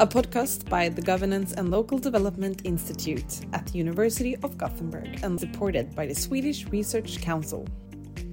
[0.00, 5.38] a podcast by the Governance and Local Development Institute at the University of Gothenburg and
[5.38, 7.66] supported by the Swedish Research Council.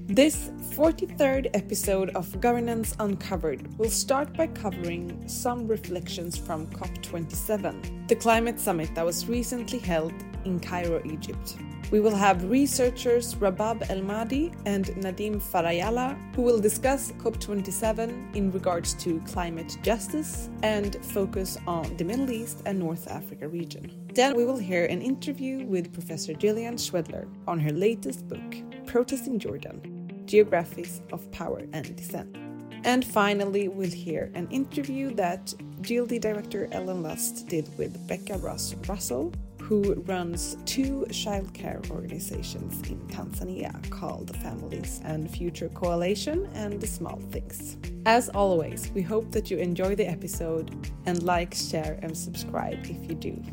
[0.06, 8.16] This 43rd episode of Governance Uncovered will start by covering some reflections from COP27, the
[8.16, 10.14] climate summit that was recently held
[10.46, 11.58] in Cairo, Egypt.
[11.90, 18.52] We will have researchers Rabab El Mahdi and Nadim Farajalla who will discuss COP27 in
[18.52, 23.90] regards to climate justice and focus on the Middle East and North Africa region.
[24.14, 29.40] Then we will hear an interview with Professor Jillian Schwedler on her latest book, Protesting
[29.40, 32.36] Jordan Geographies of Power and Dissent.
[32.84, 38.76] And finally, we'll hear an interview that GLD director Ellen Lust did with Bekka Ross
[38.90, 39.32] Russel
[39.68, 47.20] who runs two childcare organizations in Tanzania called Families and Future Coalition and The Small
[47.32, 47.76] Things.
[48.06, 53.10] As always, we hope that you enjoy the episode and like, share, and subscribe if
[53.10, 53.44] you do.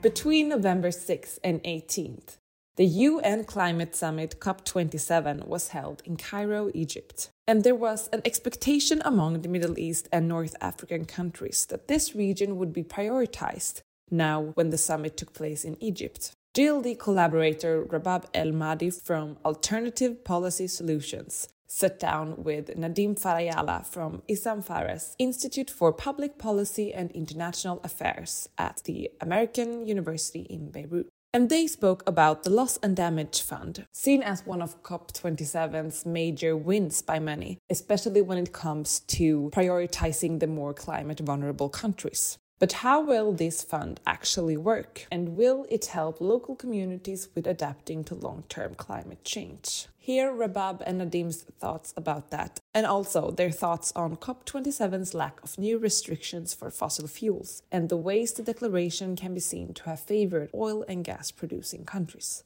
[0.00, 2.36] Between November 6th and 18th,
[2.76, 7.30] the UN Climate Summit COP27 was held in Cairo, Egypt.
[7.46, 12.16] And there was an expectation among the Middle East and North African countries that this
[12.16, 16.32] region would be prioritized now when the summit took place in Egypt.
[16.54, 24.22] GLD collaborator Rabab El Mahdi from Alternative Policy Solutions sat down with Nadim Farajalla from
[24.28, 31.08] Issam Fares Institute for Public Policy and International Affairs at the American University in Beirut
[31.34, 36.56] and they spoke about the Loss and Damage Fund, seen as one of COP27's major
[36.56, 42.38] wins by many, especially when it comes to prioritizing the more climate vulnerable countries.
[42.60, 45.06] But how will this fund actually work?
[45.10, 49.88] And will it help local communities with adapting to long term climate change?
[49.98, 55.58] Hear Rabab and Nadim's thoughts about that, and also their thoughts on COP27's lack of
[55.58, 60.00] new restrictions for fossil fuels and the ways the declaration can be seen to have
[60.00, 62.44] favored oil and gas producing countries.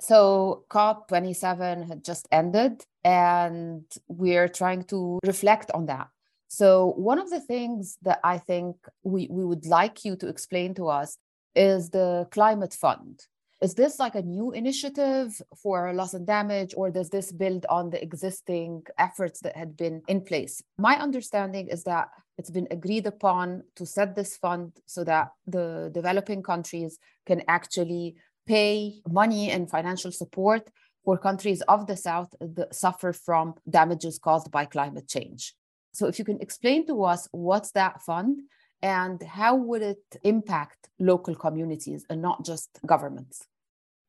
[0.00, 6.08] So, COP27 had just ended, and we're trying to reflect on that
[6.48, 10.74] so, one of the things that I think we, we would like you to explain
[10.74, 11.18] to us
[11.54, 13.20] is the climate fund.
[13.60, 17.90] Is this like a new initiative for loss and damage, or does this build on
[17.90, 20.62] the existing efforts that had been in place?
[20.78, 25.90] My understanding is that it's been agreed upon to set this fund so that the
[25.92, 28.14] developing countries can actually
[28.46, 30.70] pay money and financial support
[31.04, 35.54] for countries of the South that suffer from damages caused by climate change.
[35.92, 38.42] So if you can explain to us what's that fund
[38.82, 43.46] and how would it impact local communities and not just governments?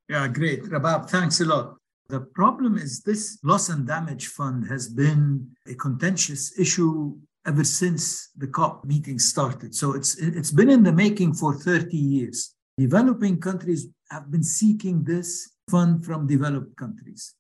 [0.08, 0.64] Yeah, great.
[0.64, 1.76] Rabab, thanks a lot.
[2.10, 8.30] The problem is this loss and damage fund has been a contentious issue ever since
[8.36, 9.76] the COP meeting started.
[9.76, 12.56] So it's it's been in the making for 30 years.
[12.78, 17.36] Developing countries have been seeking this fund from developed countries.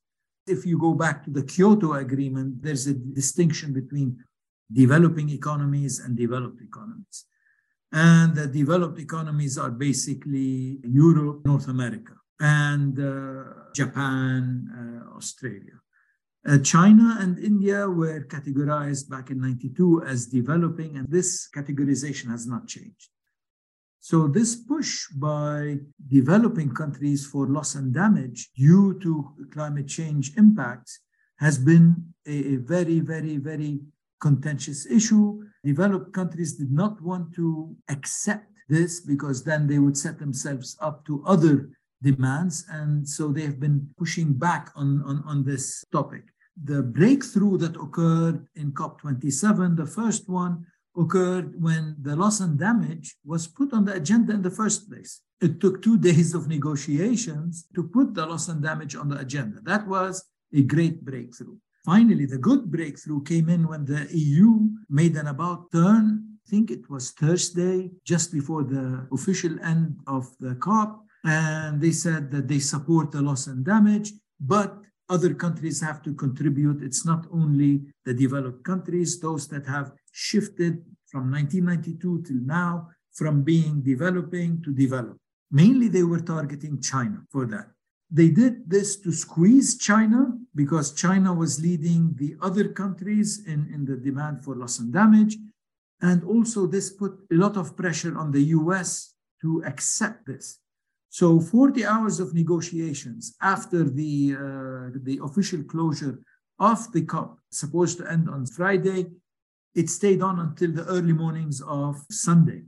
[0.45, 4.23] If you go back to the Kyoto Agreement, there's a distinction between
[4.71, 7.25] developing economies and developed economies.
[7.91, 13.43] And the developed economies are basically Europe, North America, and uh,
[13.73, 14.67] Japan,
[15.11, 15.79] uh, Australia.
[16.47, 22.47] Uh, China and India were categorized back in 92 as developing, and this categorization has
[22.47, 23.09] not changed.
[23.99, 31.01] So, this push by developing countries for loss and damage due to climate change impacts
[31.37, 33.81] has been a, a very, very, very
[34.19, 35.43] contentious issue.
[35.63, 41.05] Developed countries did not want to accept this because then they would set themselves up
[41.05, 41.69] to other
[42.01, 42.65] demands.
[42.69, 46.23] And so they have been pushing back on, on, on this topic.
[46.61, 50.65] The breakthrough that occurred in COP27, the first one,
[50.97, 55.21] occurred when the loss and damage was put on the agenda in the first place.
[55.41, 59.61] It took two days of negotiations to put the loss and damage on the agenda.
[59.63, 61.57] That was a great breakthrough.
[61.85, 66.23] Finally, the good breakthrough came in when the EU made an about turn.
[66.45, 71.05] I think it was Thursday, just before the official end of the COP.
[71.23, 74.77] And they said that they support the loss and damage, but
[75.09, 76.83] other countries have to contribute.
[76.83, 83.41] It's not only the developed countries, those that have shifted from 1992 till now from
[83.41, 85.17] being developing to develop.
[85.51, 87.67] Mainly, they were targeting China for that.
[88.11, 93.85] They did this to squeeze China because China was leading the other countries in, in
[93.85, 95.37] the demand for loss and damage.
[96.01, 100.59] And also, this put a lot of pressure on the US to accept this.
[101.09, 106.19] So, 40 hours of negotiations after the, uh, the official closure
[106.59, 109.07] of the COP, supposed to end on Friday,
[109.75, 112.63] it stayed on until the early mornings of Sunday.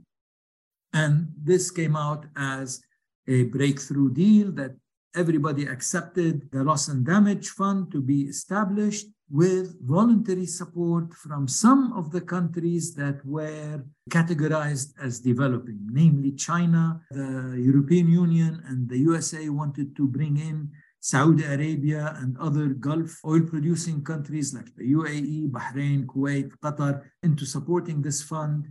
[0.92, 2.82] And this came out as
[3.26, 4.74] a breakthrough deal that
[5.14, 11.92] everybody accepted the loss and damage fund to be established with voluntary support from some
[11.94, 18.98] of the countries that were categorized as developing, namely China, the European Union, and the
[18.98, 20.70] USA wanted to bring in
[21.00, 27.44] Saudi Arabia and other Gulf oil producing countries like the UAE, Bahrain, Kuwait, Qatar into
[27.44, 28.68] supporting this fund.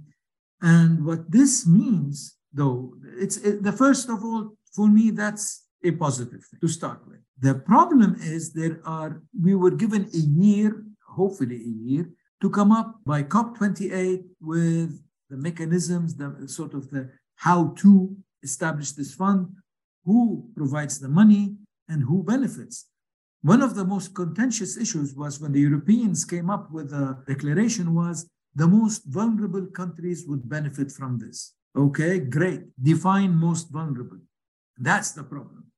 [0.62, 5.92] And what this means, though, it's it, the first of all, for me, that's a
[5.92, 7.20] positive thing to start with.
[7.40, 12.10] The problem is there are, we were given a year, hopefully a year,
[12.42, 18.92] to come up by COP28 with the mechanisms, the sort of the how to establish
[18.92, 19.48] this fund,
[20.06, 21.56] who provides the money,
[21.88, 22.88] and who benefits.
[23.42, 27.96] One of the most contentious issues was when the Europeans came up with a declaration
[27.96, 31.54] was the most vulnerable countries would benefit from this.
[31.76, 32.62] Okay, great.
[32.82, 34.20] Define most vulnerable.
[34.78, 35.71] That's the problem.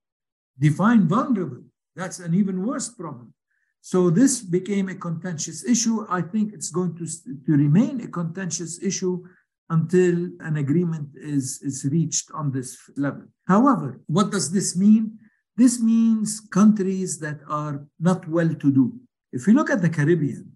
[0.60, 1.64] Define vulnerable.
[1.96, 3.34] That's an even worse problem.
[3.82, 6.06] So this became a contentious issue.
[6.10, 7.06] I think it's going to,
[7.46, 9.24] to remain a contentious issue
[9.70, 13.24] until an agreement is, is reached on this level.
[13.48, 15.20] However, what does this mean?
[15.58, 18.94] This means countries that are not well to do.
[19.32, 20.52] If you look at the Caribbean,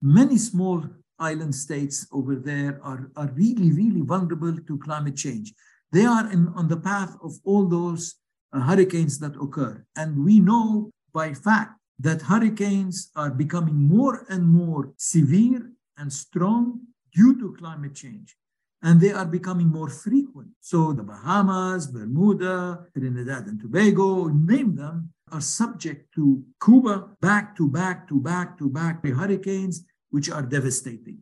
[0.00, 0.84] many small
[1.18, 5.52] island states over there are, are really, really vulnerable to climate change.
[5.92, 8.14] They are in, on the path of all those
[8.50, 9.84] Uh, hurricanes that occur.
[9.94, 16.80] And we know by fact that hurricanes are becoming more and more severe and strong
[17.12, 18.36] due to climate change.
[18.82, 20.48] And they are becoming more frequent.
[20.60, 27.68] So the Bahamas, Bermuda, Trinidad and Tobago, name them, are subject to Cuba back to
[27.68, 31.18] back to back to back hurricanes, which are devastating.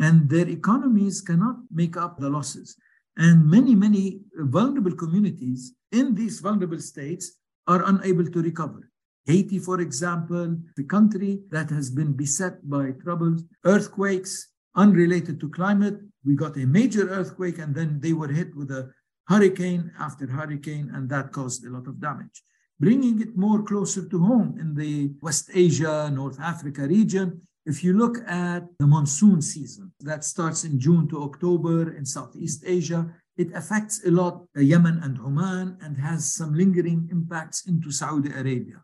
[0.00, 2.76] And their economies cannot make up the losses.
[3.16, 7.24] And many, many vulnerable communities in these vulnerable states
[7.66, 8.82] are unable to recover.
[9.24, 14.32] Haiti, for example, the country that has been beset by troubles, earthquakes
[14.76, 15.98] unrelated to climate.
[16.24, 18.90] We got a major earthquake, and then they were hit with a
[19.26, 22.42] hurricane after hurricane, and that caused a lot of damage.
[22.78, 27.94] Bringing it more closer to home in the West Asia, North Africa region, if you
[27.94, 33.52] look at the monsoon season that starts in June to October in Southeast Asia, it
[33.54, 38.82] affects a lot Yemen and Oman and has some lingering impacts into Saudi Arabia.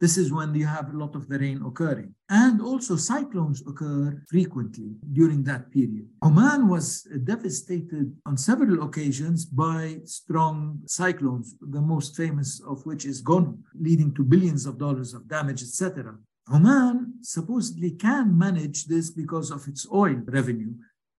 [0.00, 2.14] This is when you have a lot of the rain occurring.
[2.30, 6.08] And also cyclones occur frequently during that period.
[6.24, 13.22] Oman was devastated on several occasions by strong cyclones, the most famous of which is
[13.22, 16.16] Gonu, leading to billions of dollars of damage, etc.
[16.50, 20.72] Oman supposedly can manage this because of its oil revenue.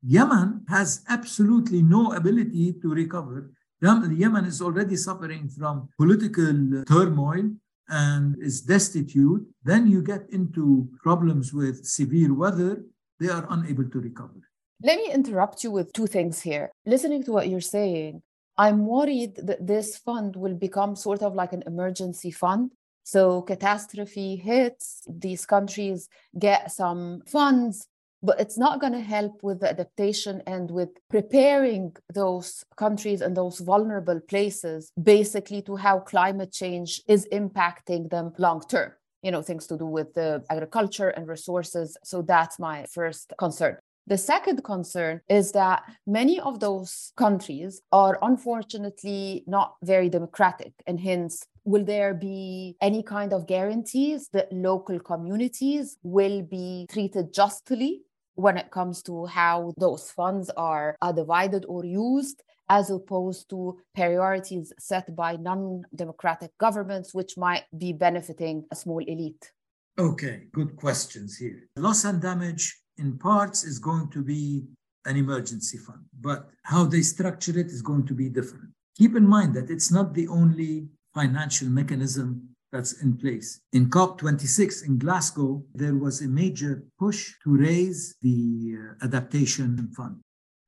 [0.03, 3.51] Yemen has absolutely no ability to recover.
[3.81, 7.51] Yemen is already suffering from political turmoil
[7.89, 9.45] and is destitute.
[9.63, 12.84] Then you get into problems with severe weather,
[13.20, 14.41] they are unable to recover.
[14.84, 16.72] Let me interrupt you with two things here.
[16.86, 18.24] Listening to what you're saying,
[18.58, 22.72] I'm worried that this fund will become sort of like an emergency fund
[23.03, 27.88] so catastrophe hits, these countries get some funds,
[28.23, 33.35] but it's not going to help with the adaptation and with preparing those countries and
[33.35, 38.91] those vulnerable places basically to how climate change is impacting them long term.
[39.23, 41.95] You know things to do with the agriculture and resources.
[42.03, 43.77] So that's my first concern.
[44.07, 50.99] The second concern is that many of those countries are unfortunately not very democratic, and
[50.99, 58.01] hence, will there be any kind of guarantees that local communities will be treated justly
[58.35, 62.43] when it comes to how those funds are, are divided or used?
[62.69, 69.00] As opposed to priorities set by non democratic governments, which might be benefiting a small
[69.00, 69.51] elite?
[70.00, 71.67] Okay, good questions here.
[71.75, 74.63] Loss and damage in parts is going to be
[75.05, 78.69] an emergency fund, but how they structure it is going to be different.
[78.97, 83.61] Keep in mind that it's not the only financial mechanism that's in place.
[83.73, 90.21] In COP26 in Glasgow, there was a major push to raise the uh, adaptation fund.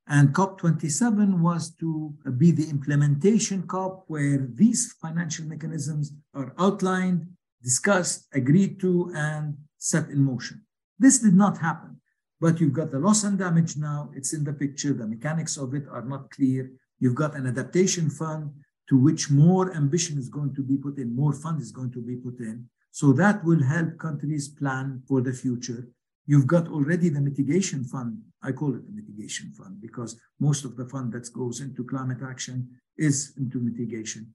[0.08, 7.28] And COP27 was to be the implementation COP where these financial mechanisms are outlined,
[7.64, 10.66] discussed, agreed to, and set in motion.
[11.00, 12.02] This did not happen.
[12.42, 15.74] But you've got the loss and damage now, it's in the picture, the mechanics of
[15.74, 16.70] it are not clear.
[17.00, 18.52] You've got an adaptation fund
[18.90, 22.02] to which more ambition is going to be put in, more fund is going to
[22.02, 22.68] be put in.
[22.92, 25.88] So that will help countries plan for the future.
[26.26, 28.20] You've got already the mitigation fund.
[28.44, 32.20] I call it the mitigation fund because most of the fund that goes into climate
[32.24, 34.34] action is into mitigation.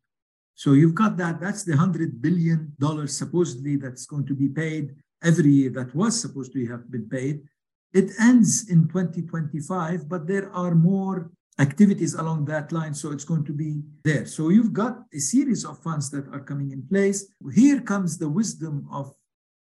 [0.55, 1.41] So you've got that.
[1.41, 2.75] That's the $100 billion
[3.07, 7.43] supposedly that's going to be paid every year that was supposed to have been paid.
[7.93, 12.95] It ends in 2025, but there are more activities along that line.
[12.95, 14.27] So it's going to be there.
[14.27, 17.27] So you've got a series of funds that are coming in place.
[17.55, 19.13] Here comes the wisdom of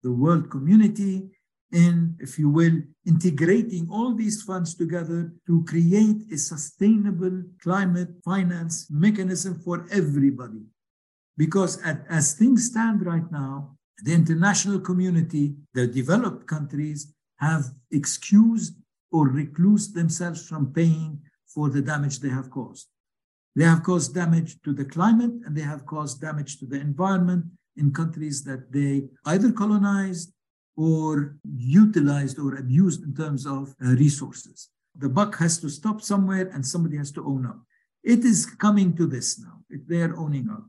[0.04, 1.32] the world community
[1.72, 8.88] in, if you will, integrating all these funds together to create a sustainable climate finance
[8.90, 10.64] mechanism for everybody.
[11.38, 18.76] Because at, as things stand right now, the international community, the developed countries, have excused
[19.12, 21.20] or reclused themselves from paying
[21.56, 22.88] for the damage they have caused.
[23.56, 27.46] They have caused damage to the climate and they have caused damage to the environment
[27.78, 30.34] in countries that they either colonized
[30.76, 34.70] or utilized or abused in terms of uh, resources.
[34.98, 37.60] The buck has to stop somewhere and somebody has to own up.
[38.04, 39.62] It is coming to this now.
[39.70, 40.66] They're owning up.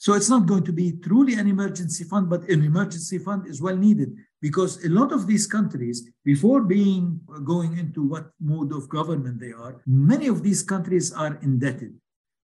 [0.00, 3.60] So it's not going to be truly an emergency fund, but an emergency fund is
[3.60, 8.72] well needed because a lot of these countries, before being uh, going into what mode
[8.72, 11.94] of government they are, many of these countries are indebted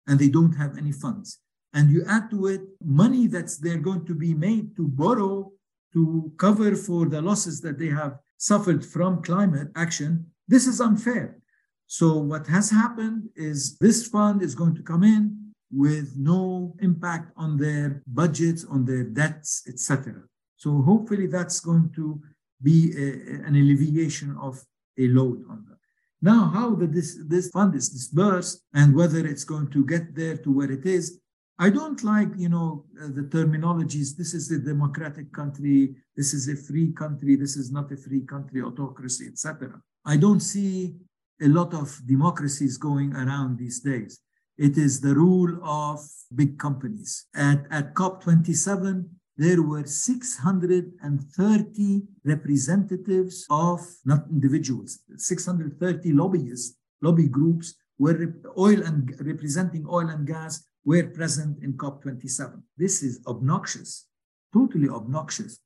[0.08, 1.38] and they don't have any funds.
[1.72, 5.52] And you add to it money that's they're going to be made to borrow
[5.92, 10.26] to cover for the losses that they have suffered from climate action.
[10.48, 11.38] This is unfair.
[11.86, 15.43] So what has happened is this fund is going to come in
[15.74, 20.22] with no impact on their budgets, on their debts, etc.
[20.56, 22.20] So hopefully that's going to
[22.62, 24.62] be a, an alleviation of
[24.98, 25.78] a load on them.
[26.22, 30.36] Now, how the, this, this fund is disbursed and whether it's going to get there
[30.38, 31.20] to where it is,
[31.58, 34.16] I don't like, you know, uh, the terminologies.
[34.16, 35.94] This is a democratic country.
[36.16, 37.36] This is a free country.
[37.36, 39.80] This is not a free country, autocracy, etc.
[40.04, 40.96] I don't see
[41.40, 44.20] a lot of democracies going around these days.
[44.56, 46.00] It is the rule of
[46.34, 47.26] big companies.
[47.34, 49.04] At, at COP27,
[49.36, 59.84] there were 630 representatives of, not individuals, 630 lobbyists, lobby groups were oil and representing
[59.88, 62.62] oil and gas were present in COP27.
[62.76, 64.06] This is obnoxious,
[64.52, 65.58] totally obnoxious.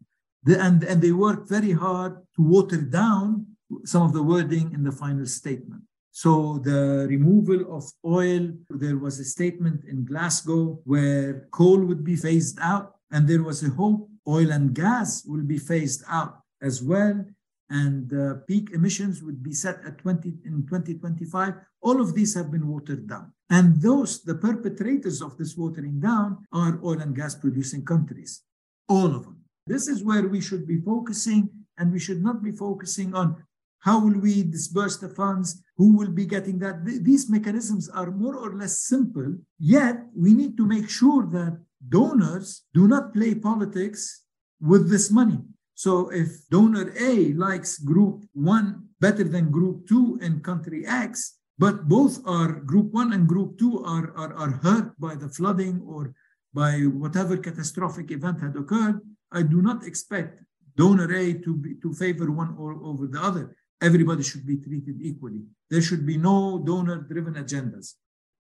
[0.44, 3.46] The, and, and they worked very hard to water down
[3.84, 5.82] some of the wording in the final statement.
[6.22, 12.16] So the removal of oil, there was a statement in Glasgow where coal would be
[12.16, 16.82] phased out, and there was a hope oil and gas will be phased out as
[16.82, 17.24] well,
[17.70, 18.10] and
[18.48, 21.54] peak emissions would be set at 20 in 2025.
[21.82, 26.44] All of these have been watered down, and those the perpetrators of this watering down
[26.52, 28.42] are oil and gas producing countries,
[28.88, 29.38] all of them.
[29.68, 31.48] This is where we should be focusing,
[31.78, 33.44] and we should not be focusing on
[33.80, 35.62] how will we disburse the funds?
[35.76, 36.84] Who will be getting that?
[36.84, 42.64] These mechanisms are more or less simple, yet we need to make sure that donors
[42.74, 44.24] do not play politics
[44.60, 45.38] with this money.
[45.74, 51.88] So if donor A likes group one better than group two in country X, but
[51.88, 56.14] both are group one and group two are, are, are hurt by the flooding or
[56.52, 60.42] by whatever catastrophic event had occurred, I do not expect
[60.76, 64.96] donor A to, be, to favor one or over the other everybody should be treated
[65.00, 65.42] equally.
[65.70, 67.94] There should be no donor driven agendas.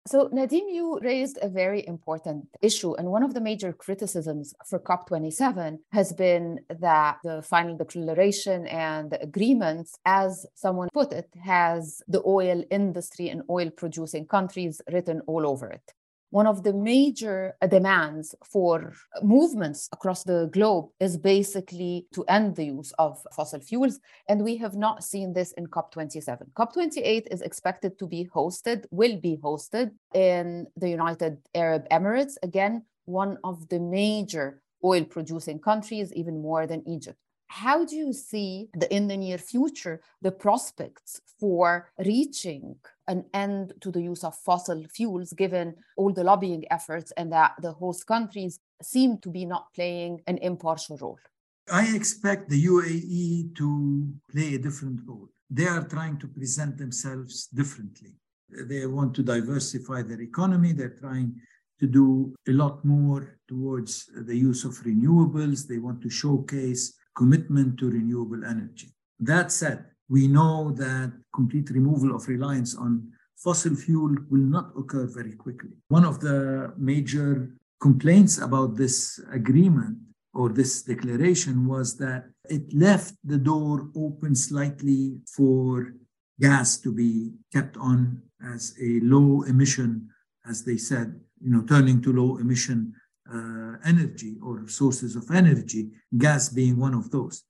[0.08, 2.94] So, Nadim, you raised a very important issue.
[2.94, 9.12] And one of the major criticisms for COP27 has been that the final declaration and
[9.12, 15.20] the agreements, as someone put it, has the oil industry and oil producing countries written
[15.28, 15.94] all over it
[16.30, 22.56] one of the major uh, demands for movements across the globe is basically to end
[22.56, 24.00] the use of fossil fuels.
[24.28, 26.52] And we have not seen this in COP27.
[26.54, 32.84] COP28 is expected to be hosted, will be hosted in the United Arab Emirates, again,
[33.06, 37.18] one of the major oil producing countries, even more than Egypt
[37.48, 42.76] how do you see the, in the near future the prospects for reaching
[43.08, 47.54] an end to the use of fossil fuels given all the lobbying efforts and that
[47.62, 51.20] the host countries seem to be not playing an impartial role
[51.72, 57.48] i expect the uae to play a different role they are trying to present themselves
[57.48, 58.14] differently
[58.50, 61.34] they want to diversify their economy they're trying
[61.80, 65.68] to do a lot more towards the use of renewables.
[65.68, 68.94] They want to showcase commitment to renewable energy.
[69.20, 75.06] That said, we know that complete removal of reliance on fossil fuel will not occur
[75.06, 75.72] very quickly.
[75.90, 79.98] One of the major complaints about this agreement
[80.34, 85.94] or this declaration was that it left the door open slightly for
[86.40, 88.22] gas to be kept on
[88.54, 90.10] as a low emission,
[90.48, 92.94] as they said, you know, turning to low emission
[93.34, 97.44] uh, energy or sources of energy, gas being one of those.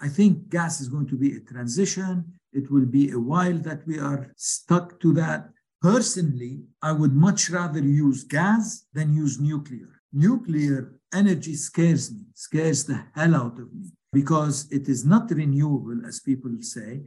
[0.00, 2.24] I think gas is going to be a transition.
[2.52, 5.50] It will be a while that we are stuck to that.
[5.82, 10.00] Personally, I would much rather use gas than use nuclear.
[10.12, 16.04] Nuclear energy scares me, scares the hell out of me because it is not renewable,
[16.06, 17.02] as people say.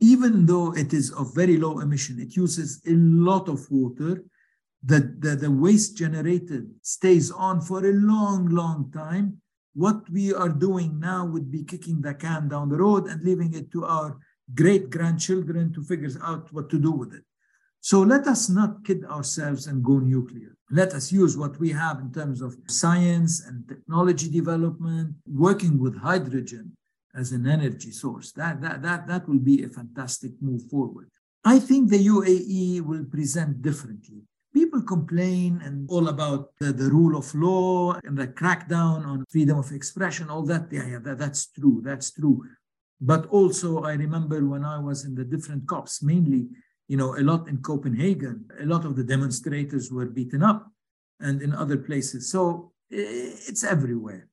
[0.00, 4.24] Even though it is of very low emission, it uses a lot of water.
[4.82, 9.40] The, the, the waste generated stays on for a long, long time.
[9.74, 13.54] What we are doing now would be kicking the can down the road and leaving
[13.54, 14.18] it to our
[14.54, 17.22] great grandchildren to figure out what to do with it.
[17.80, 20.54] So let us not kid ourselves and go nuclear.
[20.70, 25.96] Let us use what we have in terms of science and technology development, working with
[25.96, 26.76] hydrogen
[27.14, 28.32] as an energy source.
[28.32, 31.08] That, that, that, that will be a fantastic move forward.
[31.44, 34.22] I think the UAE will present differently.
[34.60, 39.56] People complain and all about the, the rule of law and the crackdown on freedom
[39.58, 40.64] of expression, all that.
[40.70, 41.80] Yeah, yeah, that, that's true.
[41.82, 42.36] That's true.
[43.00, 46.42] But also, I remember when I was in the different COPs, mainly
[46.90, 50.68] you know, a lot in Copenhagen, a lot of the demonstrators were beaten up
[51.20, 52.32] and in other places.
[52.32, 54.26] So it's everywhere.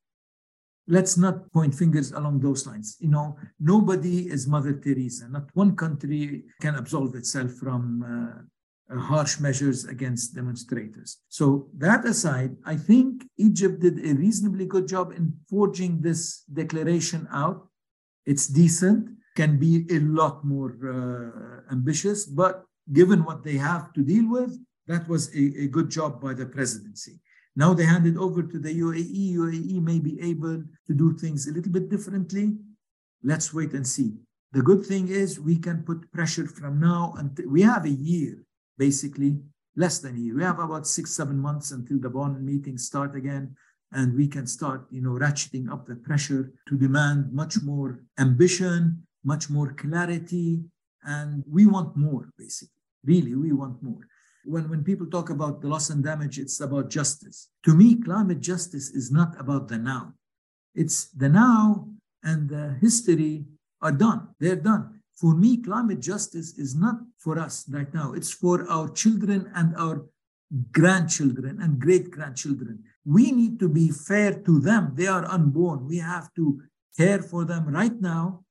[0.88, 2.98] Let's not point fingers along those lines.
[3.00, 5.30] You know, nobody is Mother Teresa.
[5.30, 8.42] Not one country can absolve itself from uh,
[8.90, 11.18] harsh measures against demonstrators.
[11.28, 17.28] So, that aside, I think Egypt did a reasonably good job in forging this declaration
[17.32, 17.68] out.
[18.26, 24.02] It's decent can be a lot more uh, ambitious, but given what they have to
[24.02, 24.52] deal with,
[24.88, 27.20] that was a, a, good job by the presidency.
[27.56, 29.36] Now they hand it over to the UAE.
[29.36, 32.58] UAE may be able to do things a little bit differently.
[33.24, 34.14] Let's wait and see.
[34.54, 38.44] The good thing is we can put pressure from now until we have a year,
[38.78, 39.40] basically
[39.76, 40.36] less than a year.
[40.36, 43.56] We have about six, seven months until the Bonn meetings start again
[43.94, 49.08] and we can start you know ratcheting up the pressure to demand much more ambition
[49.28, 50.64] much more clarity,
[51.04, 52.82] and we want more, basically.
[53.04, 54.08] Really, we want more.
[54.46, 57.50] When, when people talk about the loss and damage, it's about justice.
[57.66, 60.14] To me, climate justice is not about the now.
[60.74, 61.90] It's the now
[62.24, 63.46] and the history
[63.82, 64.30] are done.
[64.40, 64.97] They're done.
[65.20, 68.14] For me, climate justice is not for us right now.
[68.14, 70.06] It's for our children and our
[70.72, 72.84] grandchildren and great grandchildren.
[73.04, 74.94] We need to be fair to them.
[74.96, 75.88] They are unborn.
[75.88, 76.62] We have to
[76.96, 78.46] care for them right now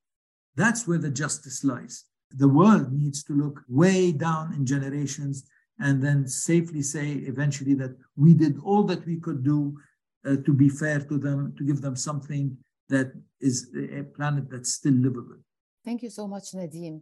[0.57, 2.05] that's where the justice lies.
[2.31, 5.45] The world needs to look way down in generations
[5.79, 9.77] and then safely say eventually that we did all that we could do
[10.25, 12.57] uh, to be fair to them, to give them something
[12.89, 15.37] that is a planet that's still livable.
[15.87, 16.99] Thank you so much, Nadim.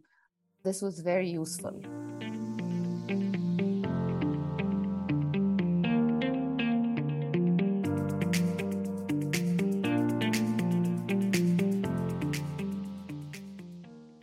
[0.63, 1.82] This was very useful.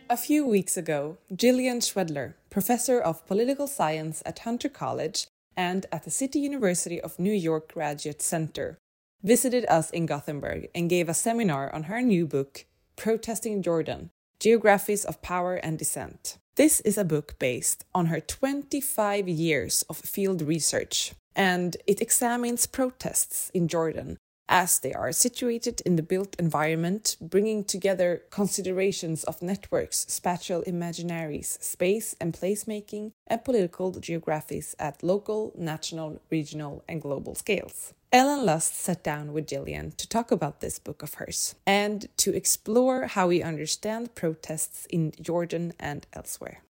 [0.09, 6.05] A few weeks ago, Jillian Schwedler, professor of political science at Hunter College and at
[6.05, 8.77] the City University of New York Graduate Center,
[9.23, 12.63] visited us in Gothenburg and gave a seminar on her new book,
[12.95, 14.11] Protesting Jordan
[14.43, 16.37] Geographies of Power and Dissent.
[16.57, 22.67] This is a book based on her 25 years of field research, and it examines
[22.67, 29.41] protests in Jordan as they are situated in the built environment, bringing together considerations of
[29.41, 37.35] networks, spatial imaginaries, space and placemaking, and political geographies at local, national, regional, and global
[37.35, 37.93] scales.
[38.11, 42.31] Ellen Lust sat down with Jillian to talk about this book of hers and to
[42.35, 46.61] explore how we understand protests in Jordan and elsewhere.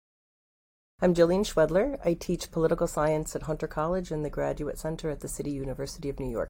[1.02, 2.00] I'm Jillian Schwedler.
[2.06, 6.08] I teach political science at Hunter College and the Graduate Center at the City University
[6.08, 6.48] of New York.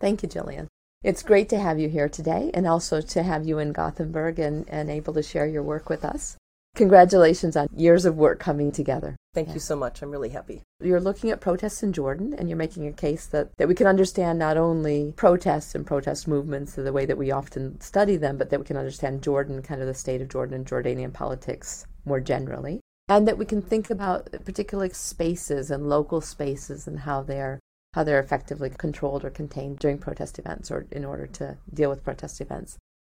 [0.00, 0.68] Thank you, Jillian.
[1.02, 4.68] It's great to have you here today and also to have you in Gothenburg and,
[4.68, 6.36] and able to share your work with us.
[6.74, 9.16] Congratulations on years of work coming together.
[9.34, 9.54] Thank yeah.
[9.54, 10.00] you so much.
[10.00, 10.62] I'm really happy.
[10.80, 13.86] You're looking at protests in Jordan and you're making a case that, that we can
[13.86, 18.50] understand not only protests and protest movements the way that we often study them, but
[18.50, 22.20] that we can understand Jordan, kind of the state of Jordan and Jordanian politics more
[22.20, 22.80] generally.
[23.08, 27.58] And that we can think about particular spaces and local spaces and how they're
[27.94, 32.04] how they're effectively controlled or contained during protest events or in order to deal with
[32.04, 32.76] protest events.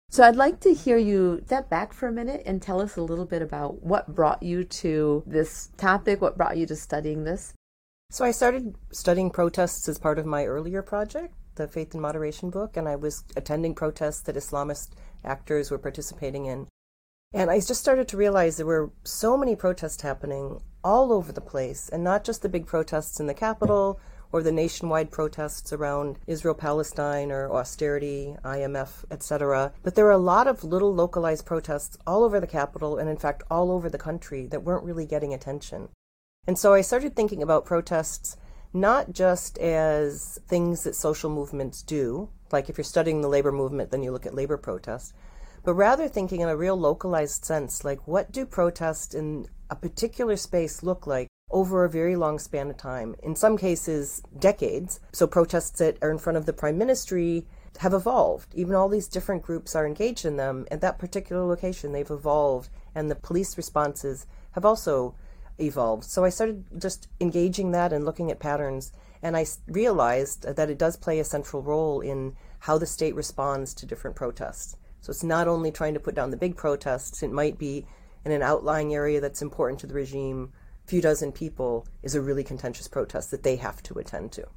[0.10, 3.02] So I'd like to hear you step back for a minute and tell us a
[3.02, 7.54] little bit about what brought you to this topic, what brought you to studying this.
[8.10, 12.50] So I started studying protests as part of my earlier project the Faith and Moderation
[12.50, 14.92] book, and I was attending protests that Islamist
[15.24, 16.68] actors were participating in.
[17.34, 21.42] And I just started to realize there were so many protests happening all over the
[21.42, 24.00] place, and not just the big protests in the capital
[24.32, 29.74] or the nationwide protests around Israel Palestine or austerity, IMF, etc.
[29.84, 33.18] But there were a lot of little localized protests all over the capital and, in
[33.18, 35.90] fact, all over the country that weren't really getting attention.
[36.48, 38.38] And so I started thinking about protests
[38.74, 43.92] not just as things that social movements do, like if you're studying the labor movement,
[43.92, 45.14] then you look at labor protests,
[45.64, 50.36] but rather thinking in a real localized sense, like what do protests in a particular
[50.36, 55.00] space look like over a very long span of time, in some cases, decades.
[55.12, 57.46] So, protests that are in front of the prime ministry
[57.80, 58.54] have evolved.
[58.56, 60.66] Even all these different groups are engaged in them.
[60.72, 65.16] At that particular location, they've evolved, and the police responses have also
[65.60, 66.06] evolved.
[66.06, 70.78] So, I started just engaging that and looking at patterns, and I realized that it
[70.78, 74.78] does play a central role in how the state responds to different protests.
[75.02, 77.86] So, it's not only trying to put down the big protests, it might be
[78.24, 80.54] in an outlying area that's important to the regime
[80.86, 84.48] few dozen people is a really contentious protest that they have to attend to.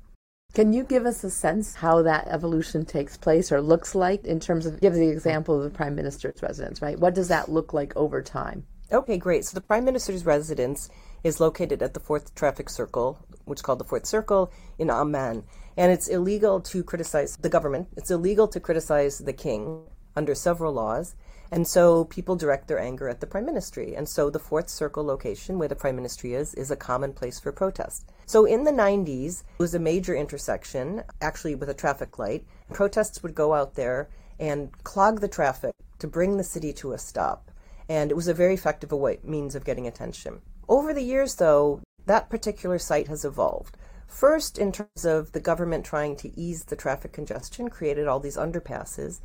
[0.55, 4.39] Can you give us a sense how that evolution takes place or looks like in
[4.39, 6.99] terms of give the example of the prime minister's residence, right?
[6.99, 8.65] What does that look like over time?
[8.93, 9.45] Okay, great.
[9.45, 10.89] So the prime minister's residence
[11.25, 15.43] is located at the fourth traffic circle, which is called the fourth circle in Amman.
[15.77, 17.89] And it's illegal to criticize the government.
[17.97, 21.17] It's illegal to criticize the king under several laws.
[21.55, 23.95] And so people direct their anger at the prime ministry.
[23.95, 27.39] And so the fourth circle location where the prime ministry is, is a common place
[27.39, 28.11] for protest.
[28.27, 32.45] So in the 90s, it was a major intersection, actually with a traffic light.
[32.73, 34.09] Protests would go out there
[34.41, 37.53] and clog the traffic to bring the city to a stop.
[37.89, 40.41] And it was a very effective means of getting attention.
[40.69, 43.77] Over the years, though, that particular site has evolved.
[44.09, 48.37] First, in terms of the government trying to ease the traffic congestion, created all these
[48.37, 49.21] underpasses.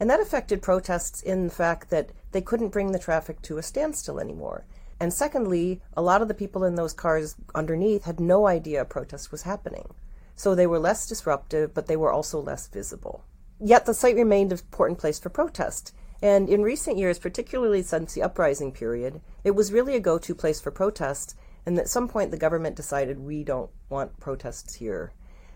[0.00, 3.62] And that affected protests in the fact that they couldn't bring the traffic to a
[3.62, 4.66] standstill anymore.
[5.00, 8.84] And secondly, a lot of the people in those cars underneath had no idea a
[8.84, 9.94] protest was happening.
[10.36, 13.24] So they were less disruptive, but they were also less visible.
[13.60, 15.92] Yet the site remained an important place for protest.
[16.22, 20.34] And in recent years, particularly since the uprising period, it was really a go to
[20.34, 21.36] place for protest.
[21.66, 25.12] And at some point, the government decided we don't want protests here.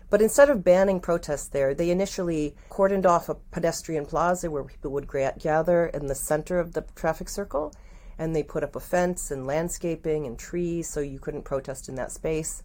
[0.09, 4.91] But instead of banning protests there, they initially cordoned off a pedestrian plaza where people
[4.91, 7.73] would gather in the center of the traffic circle.
[8.17, 11.95] And they put up a fence and landscaping and trees so you couldn't protest in
[11.95, 12.63] that space.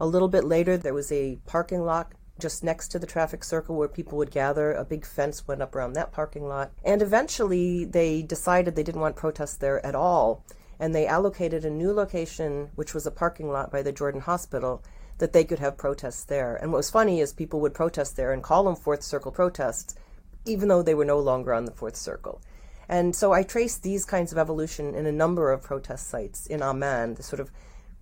[0.00, 3.76] A little bit later, there was a parking lot just next to the traffic circle
[3.76, 4.72] where people would gather.
[4.72, 6.72] A big fence went up around that parking lot.
[6.84, 10.44] And eventually, they decided they didn't want protests there at all.
[10.78, 14.82] And they allocated a new location, which was a parking lot by the Jordan Hospital,
[15.18, 16.56] that they could have protests there.
[16.56, 19.94] And what was funny is people would protest there and call them Fourth Circle protests,
[20.44, 22.40] even though they were no longer on the Fourth Circle.
[22.88, 26.62] And so I traced these kinds of evolution in a number of protest sites in
[26.62, 27.50] Amman, the sort of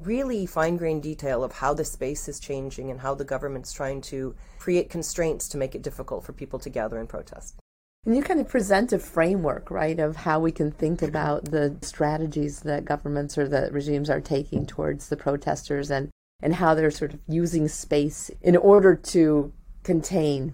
[0.01, 4.01] really fine grained detail of how the space is changing and how the government's trying
[4.03, 7.57] to create constraints to make it difficult for people to gather and protest.
[8.05, 11.77] And you kind of present a framework, right, of how we can think about the
[11.81, 16.11] strategies that governments or that regimes are taking towards the protesters and
[16.45, 19.51] and how they're sort of using space in order to
[19.83, 20.53] contain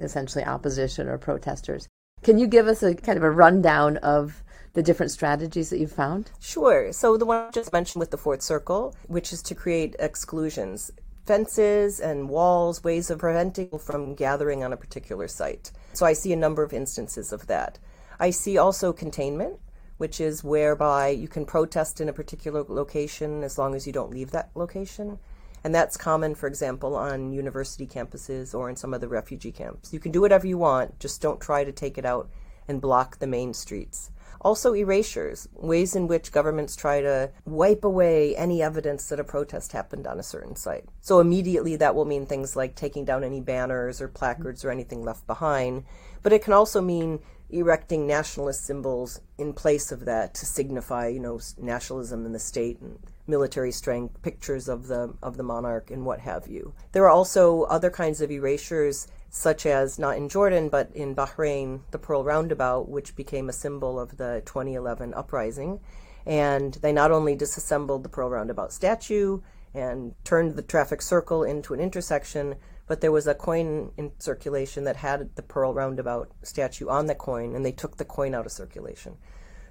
[0.00, 1.86] essentially opposition or protesters.
[2.22, 4.42] Can you give us a kind of a rundown of
[4.74, 6.32] the different strategies that you've found?
[6.40, 6.92] Sure.
[6.92, 10.90] So the one I just mentioned with the fourth circle, which is to create exclusions,
[11.24, 15.70] fences and walls, ways of preventing from gathering on a particular site.
[15.92, 17.78] So I see a number of instances of that.
[18.18, 19.60] I see also containment,
[19.98, 24.10] which is whereby you can protest in a particular location as long as you don't
[24.10, 25.18] leave that location.
[25.64, 29.92] And that's common, for example, on university campuses or in some of the refugee camps.
[29.92, 32.30] You can do whatever you want, just don't try to take it out
[32.68, 34.10] and block the main streets.
[34.40, 39.72] Also, erasures, ways in which governments try to wipe away any evidence that a protest
[39.72, 40.84] happened on a certain site.
[41.00, 45.02] So, immediately that will mean things like taking down any banners or placards or anything
[45.02, 45.84] left behind.
[46.22, 47.18] But it can also mean
[47.50, 52.80] erecting nationalist symbols in place of that to signify, you know, nationalism in the state
[52.80, 56.74] and military strength, pictures of the of the monarch and what have you.
[56.92, 61.80] There are also other kinds of erasures such as not in Jordan but in Bahrain,
[61.90, 65.80] the Pearl Roundabout, which became a symbol of the 2011 uprising.
[66.26, 69.40] And they not only disassembled the Pearl Roundabout statue
[69.74, 72.56] and turned the traffic circle into an intersection,
[72.88, 77.14] but there was a coin in circulation that had the Pearl Roundabout statue on the
[77.14, 79.16] coin, and they took the coin out of circulation.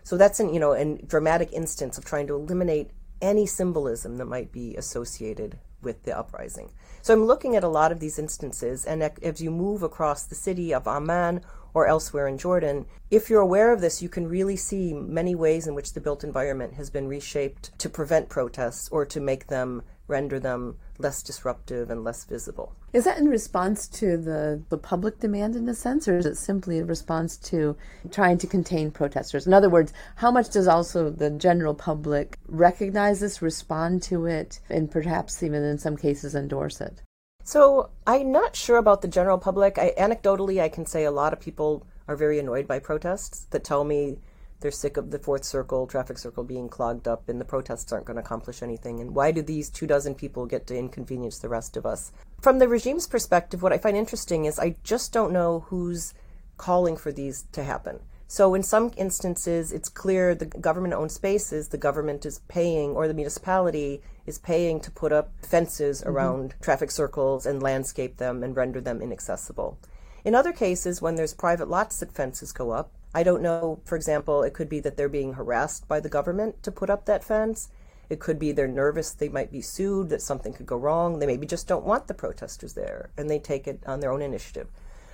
[0.04, 4.26] So that's an you know a dramatic instance of trying to eliminate any symbolism that
[4.26, 6.72] might be associated with the uprising.
[7.02, 10.36] So I'm looking at a lot of these instances, and as you move across the
[10.36, 11.42] city of Amman
[11.74, 15.68] or elsewhere in Jordan, if you're aware of this, you can really see many ways
[15.68, 19.84] in which the built environment has been reshaped to prevent protests or to make them
[20.08, 22.74] render them less disruptive and less visible.
[22.98, 26.36] Is that in response to the, the public demand in a sense, or is it
[26.36, 27.78] simply a response to
[28.10, 29.46] trying to contain protesters?
[29.46, 34.62] In other words, how much does also the general public recognize this, respond to it,
[34.68, 37.04] and perhaps even in some cases endorse it?
[37.44, 39.78] So I'm not sure about the general public.
[39.78, 43.64] I, anecdotally, I can say a lot of people are very annoyed by protests that
[43.64, 44.18] tell me
[44.60, 48.06] they're sick of the fourth circle, traffic circle being clogged up, and the protests aren't
[48.06, 49.00] going to accomplish anything.
[49.00, 52.12] And why do these two dozen people get to inconvenience the rest of us?
[52.42, 56.14] From the regime's perspective, what I find interesting is I just don't know who's
[56.58, 58.00] calling for these to happen.
[58.30, 63.08] So, in some instances, it's clear the government owned spaces, the government is paying, or
[63.08, 66.10] the municipality is paying to put up fences mm-hmm.
[66.10, 69.78] around traffic circles and landscape them and render them inaccessible.
[70.26, 73.96] In other cases, when there's private lots that fences go up, I don't know, for
[73.96, 77.24] example, it could be that they're being harassed by the government to put up that
[77.24, 77.70] fence.
[78.12, 81.18] It could be they're nervous they might be sued, that something could go wrong.
[81.18, 84.22] They maybe just don't want the protesters there and they take it on their own
[84.22, 84.68] initiative.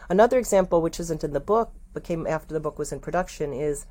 [0.09, 3.53] Another example, which isn't in the book but came after the book was in production,
[3.53, 3.85] is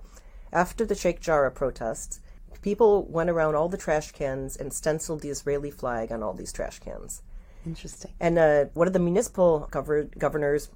[0.53, 2.20] after the Sheikh Jarrah protests,
[2.61, 6.53] people went around all the trash cans and stenciled the Israeli flag on all these
[6.53, 7.22] trash cans.
[7.64, 8.11] Interesting.
[8.20, 10.68] And uh, one of the municipal gover- governors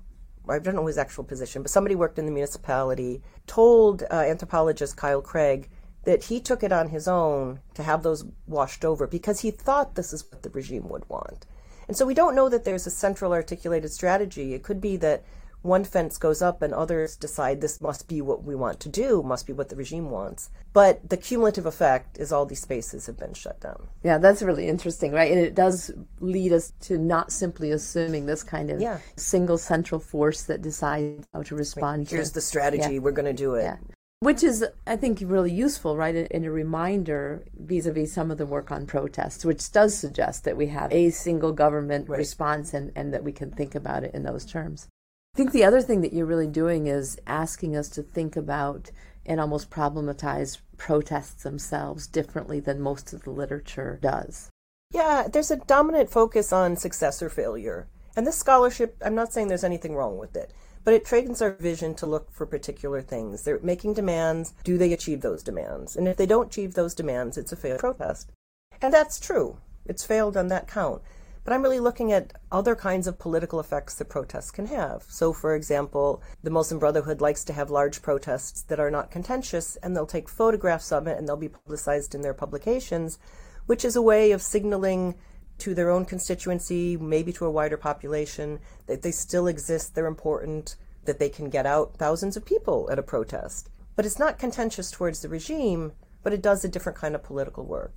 [0.49, 4.97] I don't know his actual position, but somebody worked in the municipality, told uh, anthropologist
[4.97, 5.69] Kyle Craig
[6.05, 9.97] that he took it on his own to have those washed over because he thought
[9.97, 11.47] this is what the regime would want.
[11.89, 14.55] And so we don't know that there's a central articulated strategy.
[14.55, 15.25] It could be that
[15.67, 19.23] one fence goes up and others decide this must be what we want to do,
[19.23, 20.51] must be what the regime wants.
[20.73, 23.89] But the cumulative effect is all these spaces have been shut down.
[24.03, 25.31] Yeah, that's really interesting, right?
[25.31, 28.99] And it does lead us to not simply assuming this kind of yeah.
[29.17, 32.11] single central force that decides how to respond right.
[32.11, 32.35] Here's to.
[32.35, 32.99] the strategy, yeah.
[33.01, 33.65] we're going to do it.
[33.65, 33.77] Yeah.
[34.21, 36.15] Which is, I think, really useful, right?
[36.15, 40.45] In a reminder vis a vis some of the work on protests, which does suggest
[40.45, 42.17] that we have a single government right.
[42.17, 44.89] response and, and that we can think about it in those terms.
[45.37, 48.90] I think the other thing that you're really doing is asking us to think about
[49.27, 54.49] and almost problematize protests themselves differently than most of the literature does.
[54.94, 57.87] Yeah, there's a dominant focus on success or failure.
[58.16, 61.51] And this scholarship, I'm not saying there's anything wrong with it, but it trains our
[61.51, 63.42] vision to look for particular things.
[63.42, 64.55] They're making demands.
[64.64, 65.96] Do they achieve those demands?
[65.96, 68.33] And if they don't achieve those demands, it's a failed protest.
[68.81, 69.59] And that's true.
[69.85, 71.03] It's failed on that count.
[71.47, 75.05] But I'm really looking at other kinds of political effects that protests can have.
[75.09, 79.77] So, for example, the Muslim Brotherhood likes to have large protests that are not contentious,
[79.77, 83.21] and they'll take photographs of it and they'll be publicized in their publications,
[83.67, 85.15] which is a way of signaling
[85.59, 90.75] to their own constituency, maybe to a wider population, that they still exist, they're important,
[91.05, 93.71] that they can get out thousands of people at a protest.
[93.95, 95.93] But it's not contentious towards the regime,
[96.25, 97.95] but it does a different kind of political work.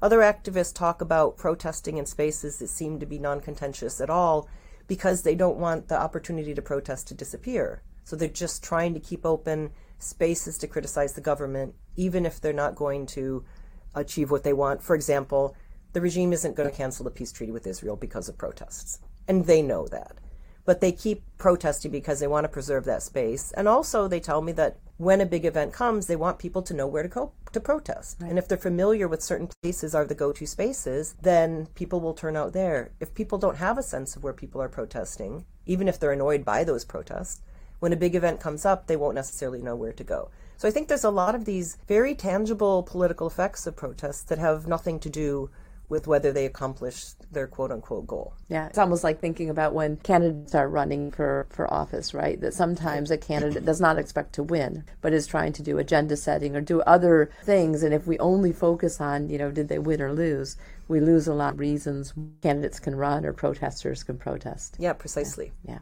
[0.00, 4.48] Other activists talk about protesting in spaces that seem to be non contentious at all
[4.86, 7.82] because they don't want the opportunity to protest to disappear.
[8.04, 12.52] So they're just trying to keep open spaces to criticize the government, even if they're
[12.52, 13.44] not going to
[13.94, 14.82] achieve what they want.
[14.82, 15.54] For example,
[15.92, 19.00] the regime isn't going to cancel the peace treaty with Israel because of protests.
[19.26, 20.16] And they know that
[20.68, 23.52] but they keep protesting because they want to preserve that space.
[23.52, 26.74] And also, they tell me that when a big event comes, they want people to
[26.74, 28.18] know where to go to protest.
[28.20, 28.28] Right.
[28.28, 32.36] And if they're familiar with certain places are the go-to spaces, then people will turn
[32.36, 32.90] out there.
[33.00, 36.44] If people don't have a sense of where people are protesting, even if they're annoyed
[36.44, 37.40] by those protests,
[37.78, 40.28] when a big event comes up, they won't necessarily know where to go.
[40.58, 44.38] So I think there's a lot of these very tangible political effects of protests that
[44.38, 45.48] have nothing to do
[45.88, 48.34] with whether they accomplish their quote unquote goal.
[48.48, 52.40] Yeah, it's almost like thinking about when candidates are running for, for office, right?
[52.40, 56.16] That sometimes a candidate does not expect to win, but is trying to do agenda
[56.16, 57.82] setting or do other things.
[57.82, 60.56] And if we only focus on, you know, did they win or lose,
[60.88, 64.76] we lose a lot of reasons candidates can run or protesters can protest.
[64.78, 65.52] Yeah, precisely.
[65.64, 65.72] yeah.
[65.72, 65.78] yeah.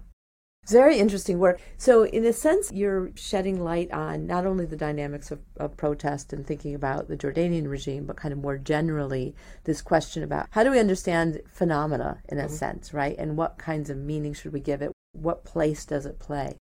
[0.68, 1.61] Very interesting work.
[1.79, 6.33] So, in a sense, you're shedding light on not only the dynamics of, of, protest
[6.33, 10.64] and thinking about the Jordanian regime, but kind of more generally this question about how
[10.64, 12.52] do we understand phenomena in a mm-hmm.
[12.52, 13.16] sense, right?
[13.16, 14.90] And what kinds of meaning should we give it?
[15.12, 16.57] What place does it play?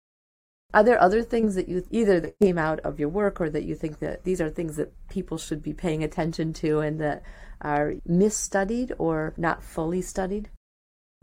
[0.74, 3.66] Are there other things that you either that came out of your work or that
[3.66, 7.24] you think that these are things that people should be paying attention to and that
[7.60, 10.50] are misstudied or not fully studied?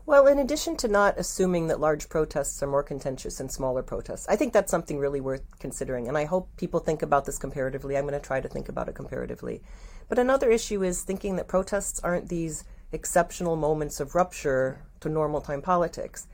[0.09, 4.27] Well, in addition to not assuming that large protests are more contentious than smaller protests,
[4.27, 6.07] I think that's something really worth considering.
[6.07, 7.95] And I hope people think about this comparatively.
[7.95, 9.61] I'm going to try to think about it comparatively.
[10.07, 15.41] But another issue is thinking that protests aren't these exceptional moments of rupture to normal
[15.41, 16.25] time politics.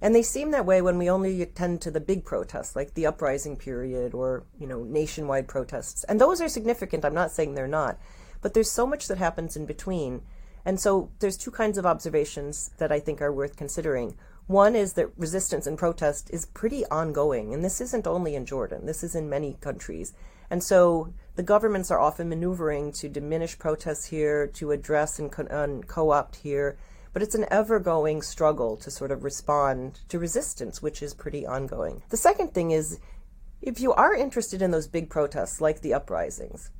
[0.00, 3.04] And they seem that way when we only attend to the big protests, like the
[3.04, 6.02] uprising period or, you know, nationwide protests.
[6.04, 7.04] And those are significant.
[7.04, 8.00] I'm not saying they're not.
[8.40, 10.22] But there's so much that happens in between
[10.68, 14.14] and so there's two kinds of observations that I think are worth considering.
[14.48, 18.84] One is that resistance and protest is pretty ongoing, and this isn't only in Jordan,
[18.84, 20.12] this is in many countries.
[20.50, 25.32] And so the governments are often maneuvering to diminish protests here, to address and
[25.88, 26.76] co opt here,
[27.14, 31.46] but it's an ever going struggle to sort of respond to resistance, which is pretty
[31.46, 32.02] ongoing.
[32.10, 33.00] The second thing is
[33.62, 36.70] if you are interested in those big protests like the uprisings,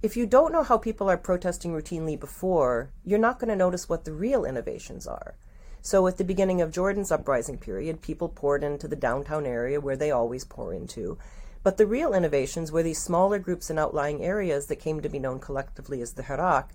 [0.00, 3.88] if you don't know how people are protesting routinely before, you're not going to notice
[3.88, 5.34] what the real innovations are.
[5.82, 9.96] So, at the beginning of Jordan's uprising period, people poured into the downtown area where
[9.96, 11.18] they always pour into.
[11.62, 15.18] But the real innovations were these smaller groups in outlying areas that came to be
[15.18, 16.70] known collectively as the Hirak,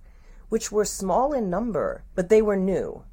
[0.49, 3.03] which were small in number, but they were new.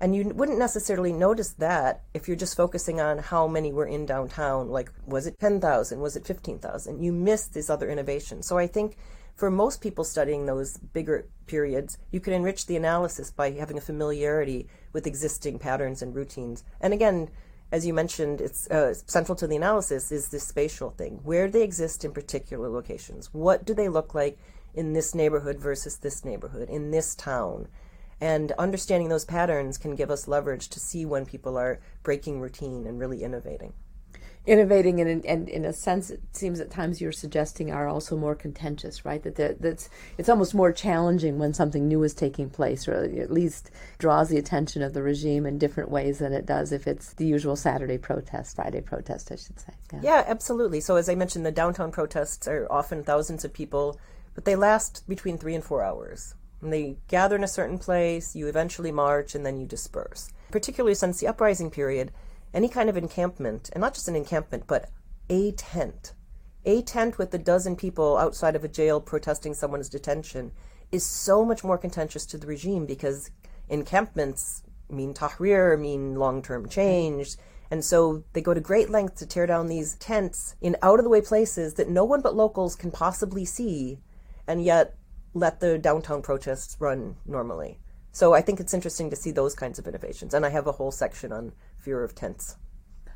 [0.00, 4.04] And you wouldn't necessarily notice that if you're just focusing on how many were in
[4.04, 4.68] downtown.
[4.68, 6.00] Like, was it 10,000?
[6.00, 7.00] Was it 15,000?
[7.00, 8.48] You miss these other innovations.
[8.48, 8.96] So I think
[9.34, 13.80] for most people studying those bigger periods, you can enrich the analysis by having a
[13.80, 16.64] familiarity with existing patterns and routines.
[16.80, 17.30] And again,
[17.70, 21.20] as you mentioned, it's uh, central to the analysis is this spatial thing.
[21.24, 23.32] Where do they exist in particular locations?
[23.32, 24.38] What do they look like
[24.74, 27.68] in this neighborhood versus this neighborhood, in this town?
[28.20, 32.86] And understanding those patterns can give us leverage to see when people are breaking routine
[32.86, 33.72] and really innovating
[34.44, 38.34] innovating and, and in a sense it seems at times you're suggesting are also more
[38.34, 39.22] contentious right?
[39.22, 43.70] That that's it's almost more challenging when something new is taking place or at least
[43.98, 47.26] draws the attention of the regime in different ways than it does if it's the
[47.26, 49.72] usual saturday protest friday protest i should say.
[49.92, 50.80] Yeah, yeah absolutely.
[50.80, 53.98] So as i mentioned the downtown protests are often thousands of people
[54.34, 56.34] but they last between three and four hours.
[56.60, 60.32] And they gather in a certain place you eventually march and then you disperse.
[60.50, 62.12] Particularly since the uprising period
[62.54, 64.90] any kind of encampment, and not just an encampment, but
[65.28, 66.12] a tent,
[66.64, 70.52] a tent with a dozen people outside of a jail protesting someone's detention
[70.90, 73.30] is so much more contentious to the regime because
[73.68, 77.36] encampments mean tahrir, mean long term change.
[77.70, 81.04] And so they go to great lengths to tear down these tents in out of
[81.04, 83.98] the way places that no one but locals can possibly see,
[84.46, 84.94] and yet
[85.32, 87.78] let the downtown protests run normally.
[88.12, 90.34] So I think it's interesting to see those kinds of innovations.
[90.34, 92.56] And I have a whole section on fear of tents.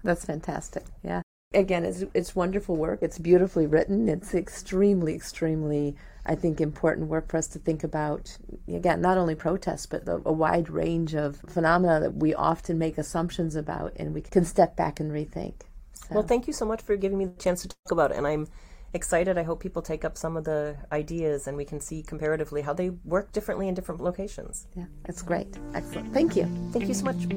[0.03, 0.85] That's fantastic.
[1.03, 1.23] Yeah.
[1.55, 3.01] Again, it's it's wonderful work.
[3.03, 4.09] It's beautifully written.
[4.09, 8.37] It's extremely, extremely, I think, important work for us to think about.
[8.69, 12.99] Again, not only protests, but the, a wide range of phenomena that we often make
[12.99, 15.63] assumptions about, and we can step back and rethink.
[15.95, 16.17] So.
[16.17, 18.27] Well, thank you so much for giving me the chance to talk about it, and
[18.27, 18.49] I'm
[18.97, 19.39] excited.
[19.39, 22.73] I hope people take up some of the ideas and we can see comparatively how
[22.73, 24.67] they work differently in different locations.
[24.75, 25.57] Yeah, that's great.
[25.75, 26.13] Excellent.
[26.13, 26.49] Thank you.
[26.73, 27.29] Thank you so much.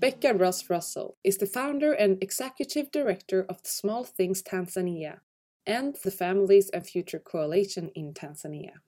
[0.00, 5.18] Bekka Ross Russel is the founder and executive director of the Small Things Tanzania
[5.66, 8.80] and the Families and Future Coalition in Tanzania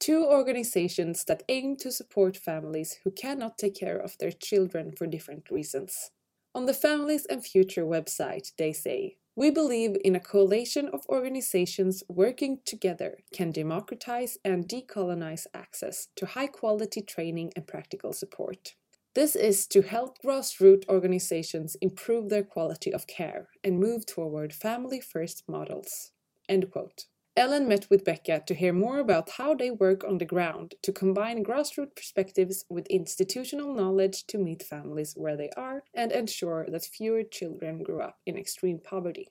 [0.00, 5.06] two organizations that aim to support families who cannot take care of their children for
[5.06, 6.10] different reasons.
[6.54, 12.02] On the Families and Future website, they say, we believe in a coalition of organizations
[12.08, 18.74] working together can democratize and decolonize access to high quality training and practical support.
[19.14, 25.00] This is to help grassroots organizations improve their quality of care and move toward family
[25.00, 26.10] first models.
[26.48, 27.04] End quote.
[27.40, 30.92] Ellen met with Bekka to hear more about how they work on the ground to
[30.92, 36.84] combine grassroots perspectives with institutional knowledge to meet families where they are and ensure that
[36.84, 39.28] fewer children grow up in extreme poverty.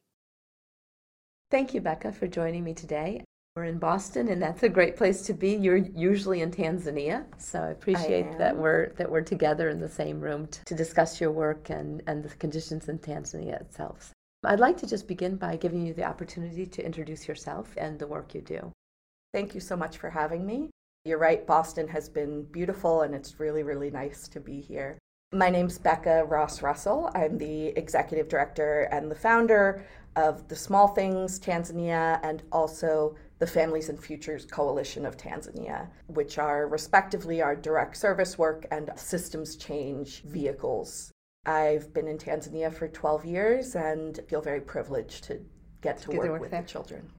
[1.52, 3.24] Thank you, Bekka, for joining me today.
[3.56, 5.52] We're in Boston, and that's a great place to be.
[5.54, 9.90] You're usually in Tanzania, so I appreciate I that we're that we're together in the
[9.90, 14.16] same room to, to discuss your work and, and the conditions in Tanzania itself.
[14.46, 18.08] I'd like to just begin by giving you the opportunity to introduce yourself and the
[18.08, 18.72] work you do.
[19.34, 20.70] Thank you so much for having me.
[21.04, 24.98] You're right, Boston has been beautiful and it's really, really nice to be here.
[25.34, 27.12] My name's Bekka Ross Russel.
[27.14, 29.86] I'm the executive director and the founder
[30.16, 36.38] of the Small Things Tanzania and also the Families and Futures Coalition of Tanzania, which
[36.38, 41.12] are respectively our direct service work and systems change vehicles
[41.46, 45.40] I've been in Tanzania for 12 years and feel very privileged to
[45.82, 46.62] get to, Get work, to work with there.
[46.62, 47.10] the children.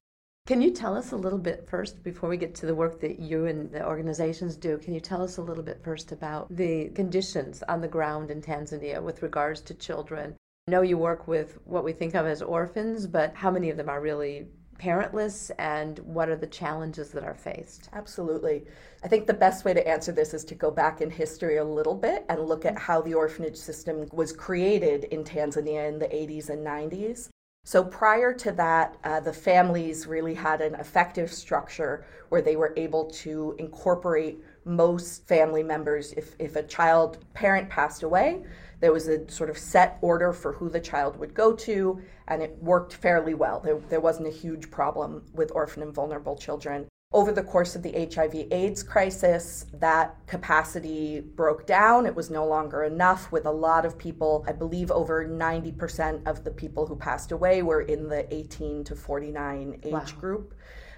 [0.47, 3.19] Can you tell us a little bit first, before we get to the work that
[3.19, 6.89] you and the organizations do, can you tell us a little bit first about the
[6.89, 10.35] conditions on the ground in Tanzania with regards to children?
[10.67, 13.77] I know you work with what we think of as orphans, but how many of
[13.77, 14.47] them are really
[14.81, 17.89] parentless and what are the challenges that are faced?
[17.93, 18.63] Absolutely.
[19.03, 21.63] I think the best way to answer this is to go back in history a
[21.63, 26.07] little bit and look at how the orphanage system was created in Tanzania in the
[26.07, 27.29] 80s and 90s.
[27.63, 32.73] So prior to that, uh, the families really had an effective structure where they were
[32.75, 36.11] able to incorporate most family members.
[36.13, 38.41] If, if a child parent passed away,
[38.81, 42.41] there was a sort of set order for who the child would go to, and
[42.41, 43.59] it worked fairly well.
[43.61, 46.87] There, there wasn't a huge problem with orphan and vulnerable children.
[47.13, 52.05] Over the course of the HIV AIDS crisis, that capacity broke down.
[52.05, 56.43] It was no longer enough, with a lot of people, I believe over 90% of
[56.43, 60.05] the people who passed away were in the 18 to 49 age Wow.
[60.19, 60.53] group.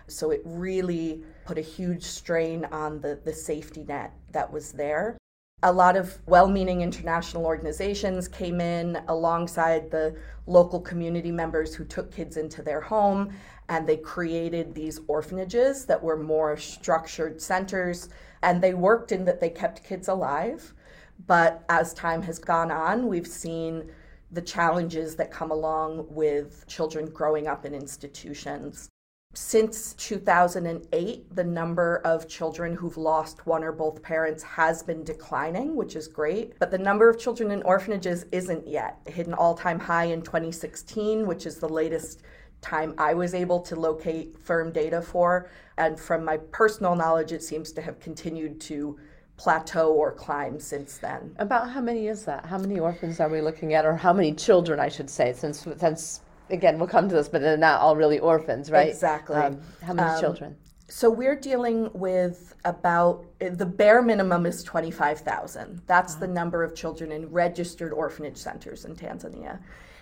[0.07, 5.17] So it really put a huge strain on the, the safety net that was there.
[5.65, 10.13] A lot of well meaning international organizations came in alongside the
[10.45, 13.33] local community members who took kids into their home
[13.69, 18.09] and they created these orphanages that were more structured centers
[18.41, 20.73] and they worked in that they kept kids alive.
[21.27, 23.89] But as time has gone on, we've seen
[24.31, 28.89] the challenges that come along with children growing up in institutions.
[29.35, 35.75] Since 2008, the number of children who've lost one or both parents has been declining,
[35.75, 36.59] which is great.
[36.59, 38.99] But the number of children in orphanages isn't yet.
[39.07, 42.21] It hit an all time high in 2016, which is the latest
[42.61, 45.49] time I was able to locate firm data for.
[45.79, 48.99] And from my personal knowledge, it seems to have continued to
[49.37, 51.35] plateau or climb since then.
[51.39, 52.45] About how many is that?
[52.45, 55.65] How many orphans are we looking at, or how many children, I should say, since
[55.77, 58.89] since again we'll come to this, but they're not all really orphans, right?
[58.89, 59.35] Exactly.
[59.35, 60.55] Um, how many Um, children?
[60.89, 65.81] So we're dealing with about the bare minimum is 25,000.
[65.87, 69.59] That's the number of children in registered orphanage centers in Tanzania.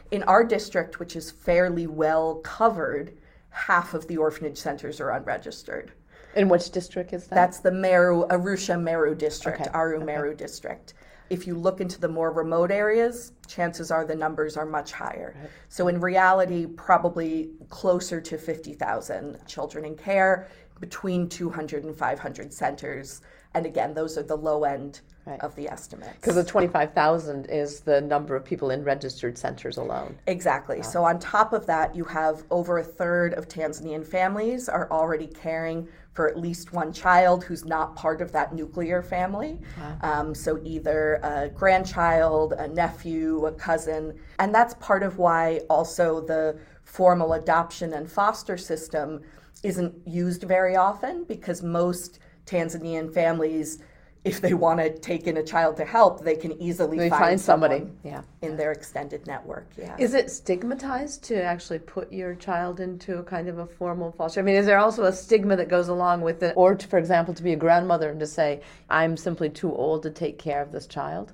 [0.10, 3.14] In our district, which is fairly well covered,
[3.52, 5.94] half of the orphanage centers are unregistered.
[6.36, 7.36] In which district is that?
[7.36, 10.06] That's the Meru, Arusha Meru district, Okay, Aru okay.
[10.06, 10.94] Meru district.
[11.32, 15.34] If you look into the more remote areas, chances are the numbers are much higher.
[15.70, 20.50] So in reality, probably closer to 50,000 children in care,
[20.82, 23.22] between 200 and 500 centers.
[23.54, 25.40] And again, those are the low end Right.
[25.42, 26.16] of the estimates.
[26.16, 30.18] Because the 25,000 is the number of people in registered centers alone.
[30.26, 30.82] Exactly.
[30.82, 35.28] So on top of that, you have over a third of Tanzanian families are already
[35.28, 39.60] caring for at least one child who's not part of that nuclear family.
[40.02, 46.20] Um, so either a grandchild, a nephew, a cousin, and that's part of why also
[46.22, 49.22] the formal adoption and foster system
[49.64, 53.80] isn't used very often because most Tanzanian families.
[54.24, 57.22] If they want to take in a child to help, they can easily They find,
[57.22, 57.88] find somebody.
[58.04, 58.22] Yeah.
[58.44, 59.68] in their extended network.
[59.78, 59.96] Yeah.
[59.98, 64.40] Is it stigmatized to actually put your child into a kind of a formal foster?
[64.40, 66.54] I mean, is there also a stigma that goes along with it?
[66.56, 70.04] Or, to, for example, to be a grandmother and to say, I'm simply too old
[70.04, 71.34] to take care of this child?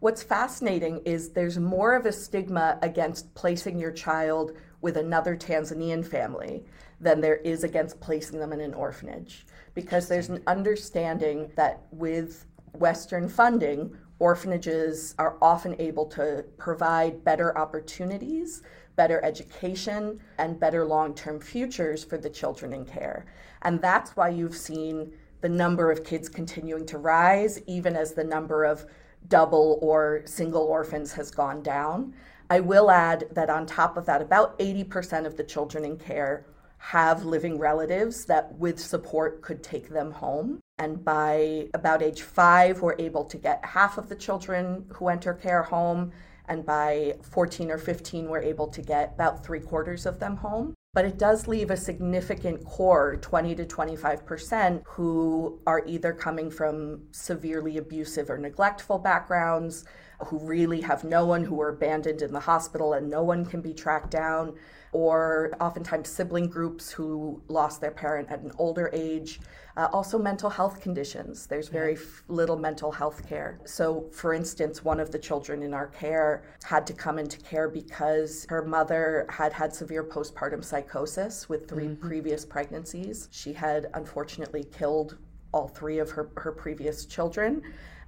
[0.00, 6.06] What's fascinating is there's more of a stigma against placing your child with another Tanzanian
[6.06, 6.64] family
[7.00, 9.46] than there is against placing them in an orphanage.
[9.74, 12.44] Because there's an understanding that with
[12.74, 18.62] Western funding, orphanages are often able to provide better opportunities,
[18.96, 23.24] better education, and better long term futures for the children in care.
[23.62, 28.24] And that's why you've seen the number of kids continuing to rise, even as the
[28.24, 28.84] number of
[29.28, 32.14] double or single orphans has gone down.
[32.48, 36.46] I will add that on top of that, about 80% of the children in care
[36.78, 40.60] have living relatives that, with support, could take them home.
[40.78, 45.34] And by about age five, we're able to get half of the children who enter
[45.34, 46.12] care home.
[46.48, 50.74] And by 14 or 15, we're able to get about three quarters of them home.
[50.96, 57.02] But it does leave a significant core, 20 to 25%, who are either coming from
[57.10, 59.84] severely abusive or neglectful backgrounds,
[60.28, 63.60] who really have no one, who are abandoned in the hospital and no one can
[63.60, 64.54] be tracked down,
[64.92, 69.40] or oftentimes sibling groups who lost their parent at an older age.
[69.76, 71.46] Uh, also, mental health conditions.
[71.46, 73.60] There's very f- little mental health care.
[73.66, 77.68] So, for instance, one of the children in our care had to come into care
[77.68, 83.28] because her mother had had severe postpartum psychosis with 3 previous pregnancies.
[83.32, 85.18] She had unfortunately killed
[85.52, 87.62] all three of her, her previous children.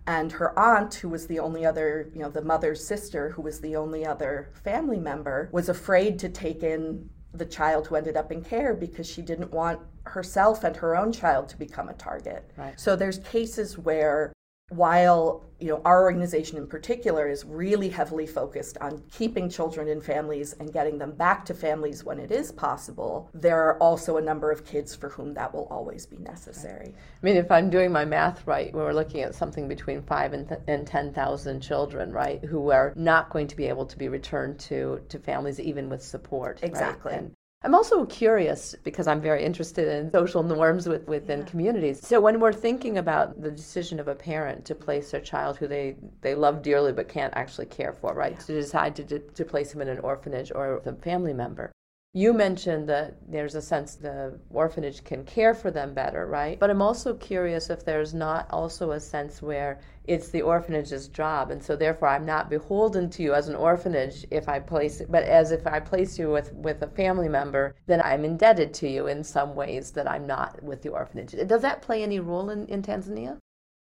[0.08, 3.60] And her aunt, who was the only other, you know, the mother's sister, who was
[3.60, 8.32] the only other family member, was afraid to take in the child who ended up
[8.32, 12.50] in care because she didn't want herself and her own child to become a target.
[12.56, 12.80] Right.
[12.80, 14.32] So there's cases where
[14.70, 20.00] while you know our organization in particular is really heavily focused on keeping children in
[20.00, 24.22] families and getting them back to families when it is possible there are also a
[24.22, 27.90] number of kids for whom that will always be necessary i mean if i'm doing
[27.90, 32.44] my math right we're looking at something between 5 and, th- and 10,000 children right
[32.44, 36.02] who are not going to be able to be returned to to families even with
[36.02, 37.20] support exactly right?
[37.20, 41.46] and I'm also curious because I'm very interested in social norms with, within yeah.
[41.46, 42.06] communities.
[42.06, 45.66] So when we're thinking about the decision of a parent to place their child who
[45.66, 48.38] they, they love dearly but can't actually care for, right, yeah.
[48.38, 51.72] to decide to, to place him in an orphanage or with a family member,
[52.14, 56.58] you mentioned that there's a sense the orphanage can care for them better, right?
[56.58, 61.50] But I'm also curious if there's not also a sense where it's the orphanage's job,
[61.50, 65.24] and so therefore I'm not beholden to you as an orphanage if I place but
[65.24, 69.06] as if I place you with, with a family member, then I'm indebted to you
[69.06, 71.32] in some ways that I'm not with the orphanage.
[71.46, 73.38] Does that play any role in, in Tanzania?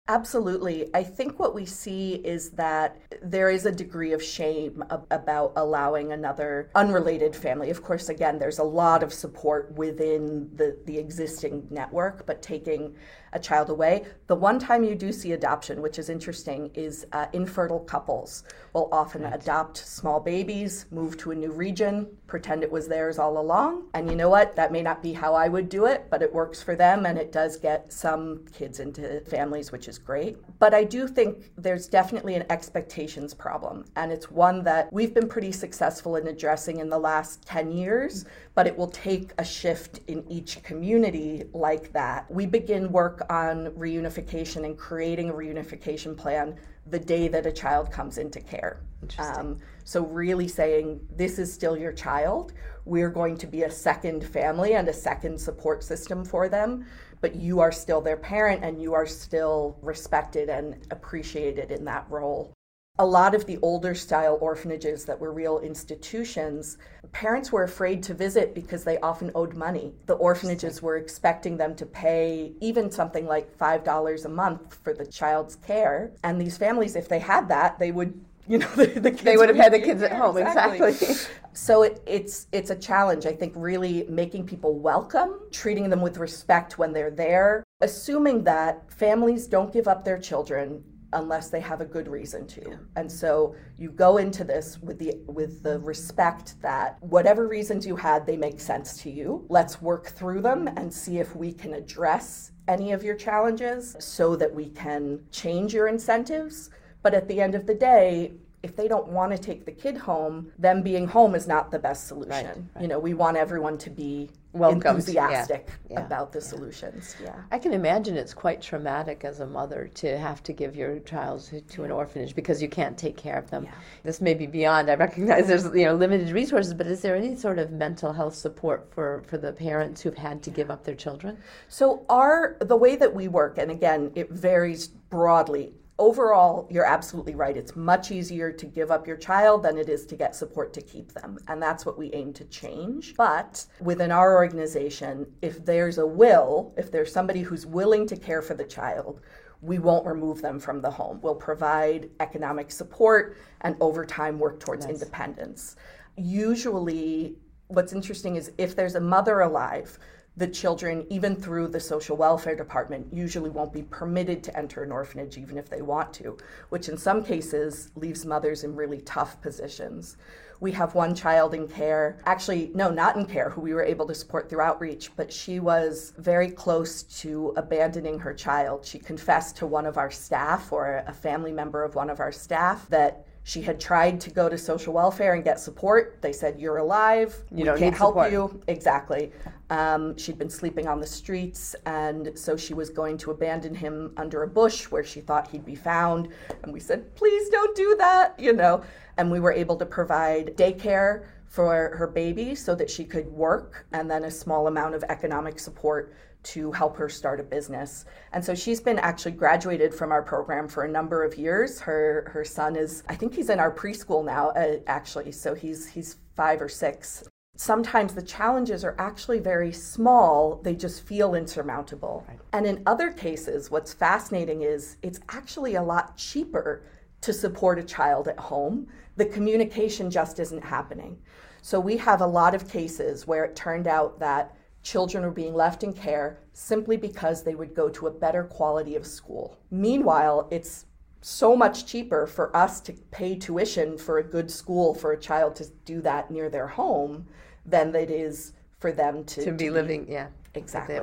[0.07, 0.87] Absolutely.
[0.93, 5.53] I think what we see is that there is a degree of shame ab- about
[5.55, 7.71] allowing another unrelated family.
[7.71, 12.95] Of course, again, there's a lot of support within the, the existing network, but taking
[13.33, 14.05] a child away.
[14.27, 18.43] The one time you do see adoption, which is interesting, is uh, infertile couples
[18.75, 19.33] will often right.
[19.33, 23.85] adopt small babies, move to a new region, pretend it was theirs all along.
[23.93, 24.55] And you know what?
[24.57, 27.17] That may not be how I would do it, but it works for them and
[27.17, 30.37] it does get some kids into families, which is great.
[30.59, 33.85] But I do think there's definitely an expectations problem.
[33.95, 38.25] And it's one that we've been pretty successful in addressing in the last 10 years,
[38.55, 42.29] but it will take a shift in each community like that.
[42.29, 46.57] We begin work on reunification and creating a reunification plan
[46.87, 48.81] the day that a child comes into care.
[49.19, 52.53] Um, so, really saying, this is still your child.
[52.85, 56.85] We're going to be a second family and a second support system for them,
[57.21, 62.05] but you are still their parent and you are still respected and appreciated in that
[62.09, 62.54] role
[62.97, 66.77] a lot of the older style orphanages that were real institutions,
[67.11, 69.93] parents were afraid to visit because they often owed money.
[70.05, 75.05] The orphanages were expecting them to pay even something like $5 a month for the
[75.05, 76.13] child's care.
[76.23, 78.13] And these families, if they had that, they would
[78.47, 81.35] you know the, the they would have had the kids at home exactly, exactly.
[81.53, 86.17] so it, it's it's a challenge i think really making people welcome treating them with
[86.17, 90.83] respect when they're there assuming that families don't give up their children
[91.15, 92.61] unless they have a good reason to.
[92.69, 92.75] Yeah.
[92.95, 97.95] And so you go into this with the with the respect that whatever reasons you
[97.95, 99.45] had, they make sense to you.
[99.49, 104.35] Let's work through them and see if we can address any of your challenges so
[104.35, 106.69] that we can change your incentives.
[107.01, 109.95] But at the end of the day, if they don't want to take the kid
[109.95, 112.31] home, them being home is not the best solution.
[112.31, 112.81] Right, right.
[112.81, 114.85] You know, we want everyone to be Welcomed.
[114.85, 116.45] enthusiastic yeah, yeah, about the yeah.
[116.45, 117.15] solutions.
[117.21, 117.35] Yeah.
[117.51, 121.41] I can imagine it's quite traumatic as a mother to have to give your child
[121.49, 123.67] to, to an orphanage because you can't take care of them.
[124.03, 124.89] This may be beyond.
[124.89, 128.35] I recognize there's you know limited resources, but is there any sort of mental health
[128.35, 131.37] support for for the parents who've had to give up their children?
[131.67, 137.35] So our the way that we work, and again, it varies broadly overall, you're absolutely
[137.35, 137.55] right.
[137.55, 140.81] It's much easier to give up your child than it is to get support to
[140.81, 141.37] keep them.
[141.47, 143.15] And that's what we aim to change.
[143.15, 148.41] But within our organization, if there's a will, if there's somebody who's willing to care
[148.41, 149.21] for the child,
[149.61, 151.19] we won't remove them from the home.
[151.21, 154.95] We'll provide economic support and over time work towards nice.
[154.95, 155.75] independence.
[156.17, 157.37] Usually,
[157.67, 159.97] what's interesting is if there's a mother alive
[160.37, 164.91] the children, even through the social welfare department, usually won't be permitted to enter an
[164.91, 166.37] orphanage even if they want to,
[166.69, 170.17] which in some cases leaves mothers in really tough positions.
[170.59, 174.07] We have one child in care, actually, no, not in care, who we were able
[174.07, 178.85] to support through outreach, but she was very close to abandoning her child.
[178.85, 182.31] She confessed to one of our staff or a family member of one of our
[182.31, 186.17] staff that she had tried to go to social welfare and get support.
[186.19, 187.43] They said, You're alive.
[187.51, 188.31] You we don't can't help support.
[188.31, 188.59] you.
[188.67, 189.31] Exactly.
[189.69, 194.13] Um, she'd been sleeping on the streets, and so she was going to abandon him
[194.17, 196.29] under a bush where she thought he'd be found.
[196.63, 198.83] And we said, Please don't do that, you know.
[199.17, 203.85] And we were able to provide daycare for her baby so that she could work
[203.93, 206.15] and then a small amount of economic support
[206.45, 208.05] to help her start a business.
[208.31, 211.79] And so she's been actually graduated from our program for a number of years.
[211.79, 215.31] Her her son is I think he's in our preschool now uh, actually.
[215.31, 217.23] So he's he's 5 or 6.
[217.57, 222.25] Sometimes the challenges are actually very small, they just feel insurmountable.
[222.27, 222.39] Right.
[222.53, 226.83] And in other cases what's fascinating is it's actually a lot cheaper
[227.21, 228.87] to support a child at home.
[229.15, 231.17] The communication just isn't happening.
[231.63, 235.55] So we have a lot of cases where it turned out that children were being
[235.55, 239.57] left in care simply because they would go to a better quality of school.
[239.71, 240.85] Meanwhile, it's
[241.21, 245.55] so much cheaper for us to pay tuition for a good school for a child
[245.55, 247.25] to do that near their home
[247.65, 250.27] than it is for them to, to be to living, be, yeah.
[250.53, 250.99] Exactly.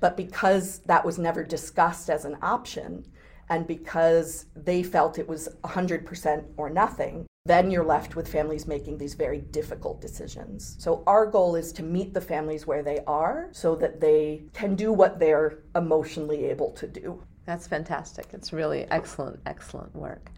[0.00, 3.04] But because that was never discussed as an option,
[3.50, 8.96] and because they felt it was 100% or nothing, then you're left with families making
[8.96, 10.76] these very difficult decisions.
[10.78, 14.74] So, our goal is to meet the families where they are so that they can
[14.74, 17.22] do what they're emotionally able to do.
[17.44, 18.28] That's fantastic.
[18.32, 20.30] It's really excellent, excellent work.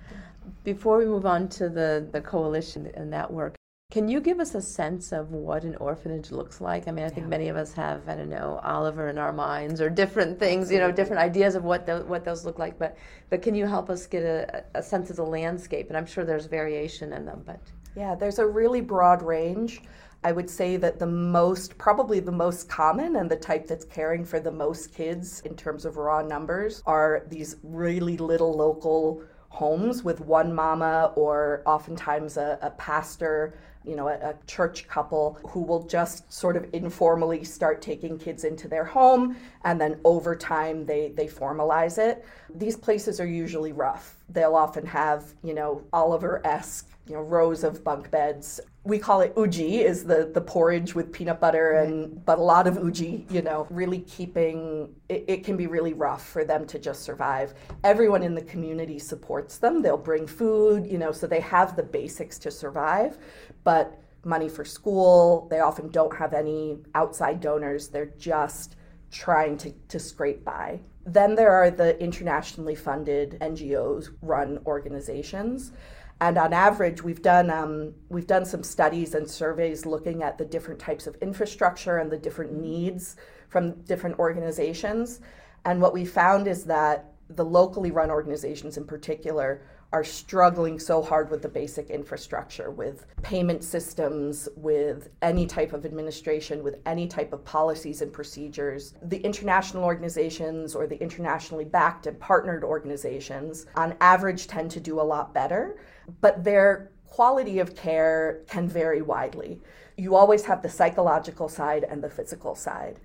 [0.65, 3.56] Before we move on to the, the coalition and that work,
[3.97, 6.89] can you give us a sense of what an orphanage looks like?
[6.89, 7.29] I mean, I think yeah.
[7.31, 10.79] many of us have, I don't know, Oliver in our minds or different things, you
[10.79, 12.79] know, different ideas of what the, what those look like.
[12.79, 12.99] But
[13.31, 15.89] but can you help us get a, a sense of the landscape?
[15.89, 17.61] And I'm sure there's variation in them, but
[17.97, 19.81] yeah, there's a really broad range.
[20.25, 24.25] I would say that the most, probably the most common and the type that's caring
[24.25, 29.23] for the most kids in terms of raw numbers are these really little local
[29.57, 33.55] homes with one mama or oftentimes a, a pastor
[33.87, 38.43] you know, a, a, church couple who will just sort of informally start taking kids
[38.43, 42.25] into their home and then over time they, they formalize it.
[42.53, 44.17] These places are usually rough.
[44.29, 48.61] They'll often have, you know, Oliver esque, you know, rows of bunk beds.
[48.85, 52.67] We call it uji, is the, the porridge with peanut butter and but a lot
[52.67, 56.79] of uji, you know, really keeping it, it can be really rough for them to
[56.79, 57.55] just survive.
[57.85, 59.83] Everyone in the community supports them.
[59.83, 63.19] They'll bring food, you know, so they have the basics to survive
[63.65, 65.47] but money for school.
[65.51, 67.89] They often don't have any outside donors.
[67.89, 68.77] They're just
[69.11, 70.81] trying to, to scrape by.
[71.05, 75.73] Then there are the internationally funded NGOs run organizations.
[76.21, 80.45] And on average, we've done, um, we've done some studies and surveys looking at the
[80.45, 83.17] different types of infrastructure and the different needs
[83.49, 85.21] from different organizations.
[85.65, 89.63] And what we found is that the locally run organizations in particular
[89.93, 95.87] are struggling so hard with the basic infrastructure, with payment systems, with any type of
[95.87, 98.95] administration, with any type of policies and procedures.
[99.03, 105.01] The international organizations or the internationally backed and partnered organizations, on average, tend to do
[105.01, 105.79] a lot better,
[106.21, 109.61] but their quality of care can vary widely.
[109.97, 113.01] You always have the psychological side and the physical side.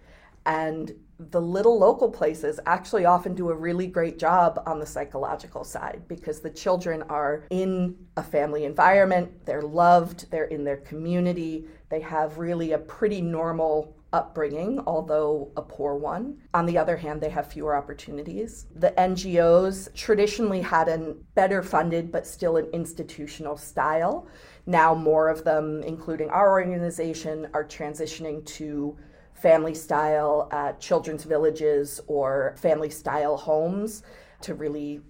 [0.46, 0.94] And
[1.30, 6.02] the little local places actually often do a really great job on the psychological side
[6.08, 12.00] because the children are in a family environment, they're loved, they're in their community, they
[12.00, 16.38] have really a pretty normal upbringing, although a poor one.
[16.54, 18.68] On the other hand, they have fewer opportunities.
[18.76, 24.28] The NGOs traditionally had a better funded but still an institutional style.
[24.66, 28.98] Now, more of them, including our organization, are transitioning to
[29.34, 34.04] family style uh, children's villages or family style homes
[34.42, 35.02] to really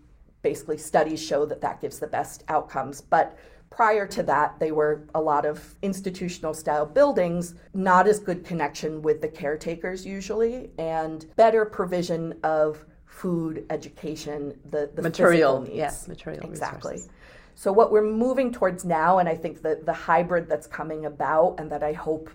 [0.41, 3.01] basically studies show that that gives the best outcomes.
[3.01, 3.37] But
[3.71, 9.01] prior to that, they were a lot of institutional style buildings, not as good connection
[9.01, 15.75] with the caretakers usually, and better provision of food, education, the, the material needs.
[15.75, 16.93] Yes, material exactly.
[16.93, 17.15] Resources.
[17.55, 21.55] So what we're moving towards now, and I think that the hybrid that's coming about,
[21.57, 22.29] and that I hope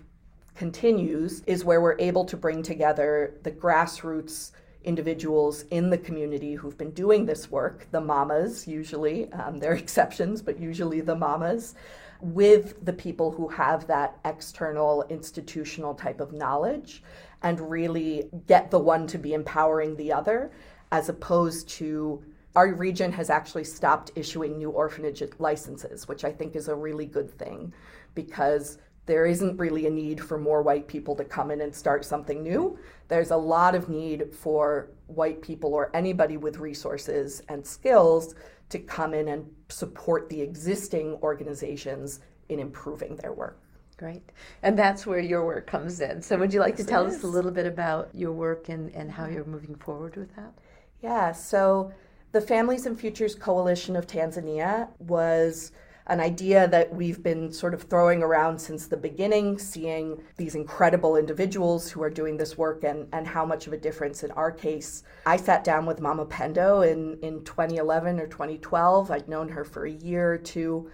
[0.55, 4.51] continues is where we're able to bring together the grassroots
[4.87, 9.75] individuals in the community who've been doing this work, the mamas usually, um, there are
[9.75, 11.75] exceptions, but usually the mamas,
[12.21, 17.03] with the people who have that external institutional type of knowledge
[17.43, 20.51] and really get the one to be empowering the other,
[20.91, 22.23] as opposed to
[22.55, 27.05] our region has actually stopped issuing new orphanage licenses, which I think is a really
[27.05, 27.71] good thing
[28.15, 32.05] because there isn't really a need for more white people to come in and start
[32.05, 32.77] something new.
[33.07, 38.35] There's a lot of need for white people or anybody with resources and skills
[38.69, 43.57] to come in and support the existing organizations in improving their work.
[43.97, 44.21] Great.
[44.61, 46.21] And that's where your work comes in.
[46.21, 48.93] So, would you like yes, to tell us a little bit about your work and,
[48.93, 50.53] and how you're moving forward with that?
[51.01, 51.31] Yeah.
[51.31, 51.91] So,
[52.33, 55.71] the Families and Futures Coalition of Tanzania was
[56.07, 61.17] an idea that we've been sort of throwing around since the beginning, seeing these incredible
[61.17, 64.51] individuals who are doing this work and, and how much of a difference in our
[64.51, 65.03] case.
[65.25, 69.11] I sat down with Mama Pendo in, in 2011 or 2012.
[69.11, 70.89] I'd known her for a year or two.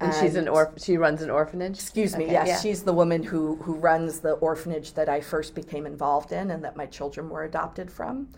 [0.00, 1.74] And, and she's an orph- she runs an orphanage.
[1.74, 2.24] Excuse me.
[2.24, 2.60] Okay, yes, yeah.
[2.60, 6.62] she's the woman who who runs the orphanage that I first became involved in and
[6.64, 8.28] that my children were adopted from.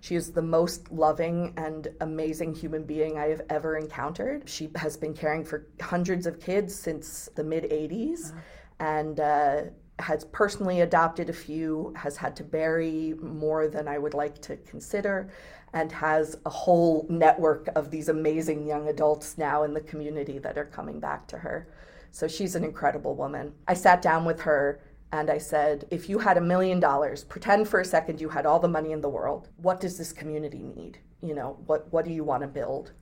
[0.00, 4.48] She is the most loving and amazing human being I have ever encountered.
[4.48, 8.32] She has been caring for hundreds of kids since the mid 80s.
[8.78, 9.62] and uh,
[10.00, 14.56] has personally adopted a few, has had to bury more than I would like to
[14.56, 15.30] consider,
[15.72, 20.58] and has a whole network of these amazing young adults now in the community that
[20.58, 21.68] are coming back to her.
[22.10, 23.52] So she's an incredible woman.
[23.68, 24.80] I sat down with her
[25.12, 28.46] and I said, if you had a million dollars, pretend for a second you had
[28.46, 29.48] all the money in the world.
[29.56, 30.98] What does this community need?
[31.20, 32.92] You know, what, what do you want to build?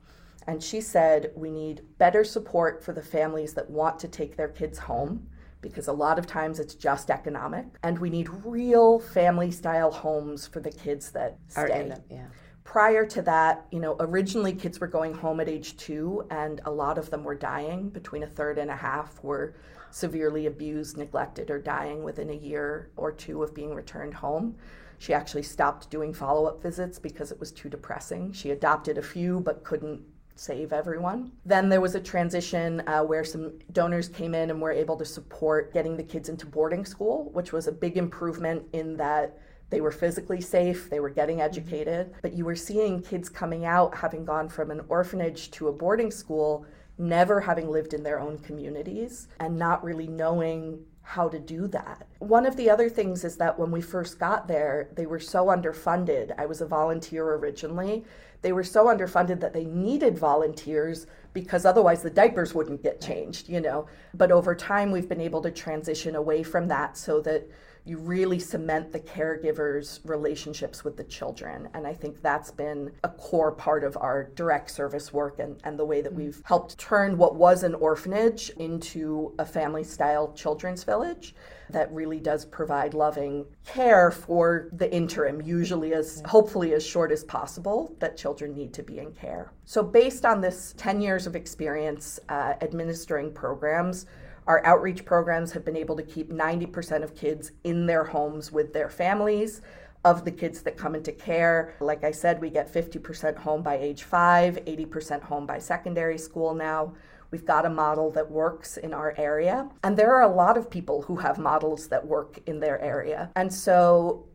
[0.46, 4.48] And she said, we need better support for the families that want to take their
[4.48, 5.28] kids home
[5.60, 7.66] because a lot of times it's just economic.
[7.82, 11.88] And we need real family style homes for the kids that stay.
[11.88, 12.26] Them, yeah.
[12.64, 16.70] Prior to that, you know, originally kids were going home at age two, and a
[16.70, 17.88] lot of them were dying.
[17.88, 19.54] Between a third and a half were
[19.90, 24.56] severely abused, neglected, or dying within a year or two of being returned home.
[24.98, 28.32] She actually stopped doing follow up visits because it was too depressing.
[28.32, 30.02] She adopted a few but couldn't
[30.34, 31.32] save everyone.
[31.44, 35.04] Then there was a transition uh, where some donors came in and were able to
[35.04, 39.38] support getting the kids into boarding school, which was a big improvement in that
[39.70, 43.94] they were physically safe, they were getting educated, but you were seeing kids coming out
[43.94, 46.64] having gone from an orphanage to a boarding school,
[46.98, 52.06] never having lived in their own communities and not really knowing how to do that.
[52.18, 55.46] One of the other things is that when we first got there, they were so
[55.46, 56.34] underfunded.
[56.36, 58.04] I was a volunteer originally
[58.42, 63.48] they were so underfunded that they needed volunteers because otherwise the diapers wouldn't get changed,
[63.48, 63.86] you know.
[64.14, 67.48] But over time, we've been able to transition away from that so that
[67.84, 71.68] you really cement the caregivers' relationships with the children.
[71.74, 75.78] And I think that's been a core part of our direct service work and, and
[75.78, 80.84] the way that we've helped turn what was an orphanage into a family style children's
[80.84, 81.34] village
[81.70, 87.24] that really does provide loving care for the interim, usually as hopefully as short as
[87.24, 89.52] possible, that children need to be in care.
[89.64, 94.06] So, based on this 10 years of experience uh, administering programs,
[94.48, 98.72] our outreach programs have been able to keep 90% of kids in their homes with
[98.72, 99.60] their families.
[100.04, 103.76] Of the kids that come into care, like I said, we get 50% home by
[103.76, 106.94] age five, 80% home by secondary school now.
[107.30, 109.68] We've got a model that works in our area.
[109.84, 113.30] And there are a lot of people who have models that work in their area.
[113.36, 114.28] And so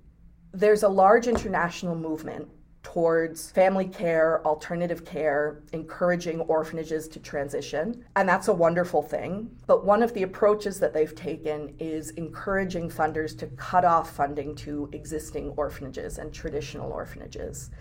[0.52, 2.50] there's a large international movement
[2.84, 8.06] towards family care, alternative care, encouraging orphanages to transition.
[8.16, 9.50] And that's a wonderful thing.
[9.66, 14.54] But one of the approaches that they've taken is encouraging funders to cut off funding
[14.58, 17.72] to existing orphanages and traditional orphanages.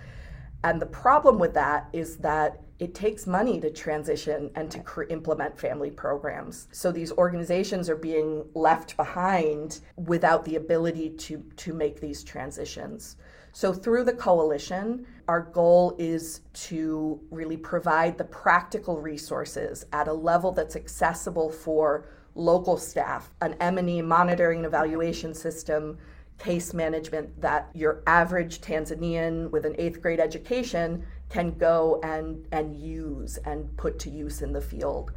[0.65, 5.59] And the problem with that is that it takes money to transition and to implement
[5.59, 6.69] family programs.
[6.73, 13.17] So these organizations are being left behind without the ability to, to make these transitions.
[13.53, 20.13] So through the coalition, our goal is to really provide the practical resources at a
[20.13, 25.99] level that's accessible for local staff, an M&E monitoring and evaluation system,
[26.39, 32.75] case management that your average Tanzanian with an eighth grade education can go and, and
[32.75, 35.13] use and put to use in the field.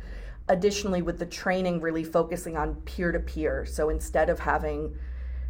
[0.49, 3.65] Additionally, with the training really focusing on peer to peer.
[3.65, 4.95] So instead of having,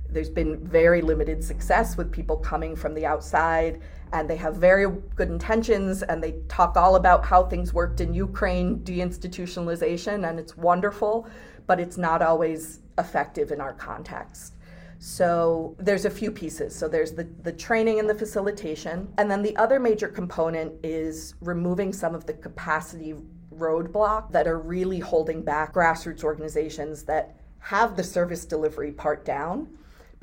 [0.09, 3.81] there's been very limited success with people coming from the outside
[4.13, 8.13] and they have very good intentions and they talk all about how things worked in
[8.13, 11.27] Ukraine, deinstitutionalization, and it's wonderful,
[11.67, 14.55] but it's not always effective in our context.
[14.99, 16.73] So there's a few pieces.
[16.75, 19.11] So there's the, the training and the facilitation.
[19.17, 23.15] And then the other major component is removing some of the capacity
[23.53, 29.67] roadblock that are really holding back grassroots organizations that have the service delivery part down.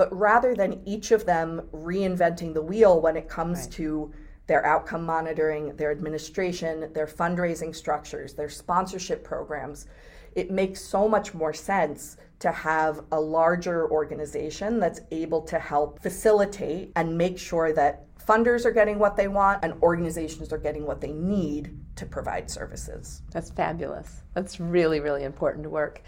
[0.03, 3.71] But rather than each of them reinventing the wheel when it comes right.
[3.75, 4.13] to
[4.49, 9.87] their outcome monitoring, their administration, their fundraising structures, their sponsorship programs,
[10.35, 16.03] it makes so much more sense to have a larger organization that's able to help
[16.03, 20.85] facilitate and make sure that funders are getting what they want and organizations are getting
[20.85, 23.23] what they need to provide services.
[23.31, 24.23] That's fabulous.
[24.35, 26.03] That's really, really important work.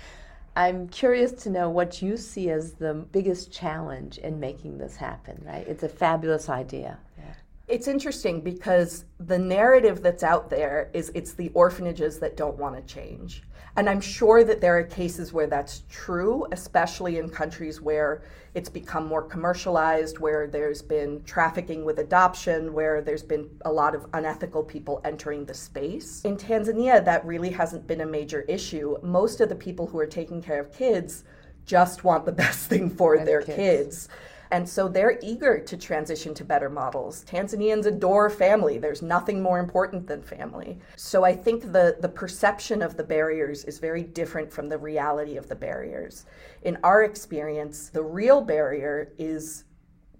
[0.56, 5.42] I'm curious to know what you see as the biggest challenge in making this happen,
[5.44, 5.66] right?
[5.66, 6.98] It's a fabulous idea.
[7.18, 7.24] Yeah.
[7.66, 12.76] It's interesting because the narrative that's out there is it's the orphanages that don't want
[12.76, 13.42] to change.
[13.76, 18.22] And I'm sure that there are cases where that's true, especially in countries where
[18.54, 23.96] it's become more commercialized, where there's been trafficking with adoption, where there's been a lot
[23.96, 26.22] of unethical people entering the space.
[26.24, 28.96] In Tanzania, that really hasn't been a major issue.
[29.02, 31.24] Most of the people who are taking care of kids
[31.66, 33.56] just want the best thing for their kids.
[33.56, 34.08] kids
[34.54, 37.24] And so they're eager to transition to better models.
[37.24, 38.78] Tanzanians adore family.
[38.78, 40.78] There's nothing more important than family.
[40.94, 45.36] So I think the, the perception of the barriers is very different from the reality
[45.36, 46.26] of the barriers.
[46.62, 49.64] In our experience, the real barrier is,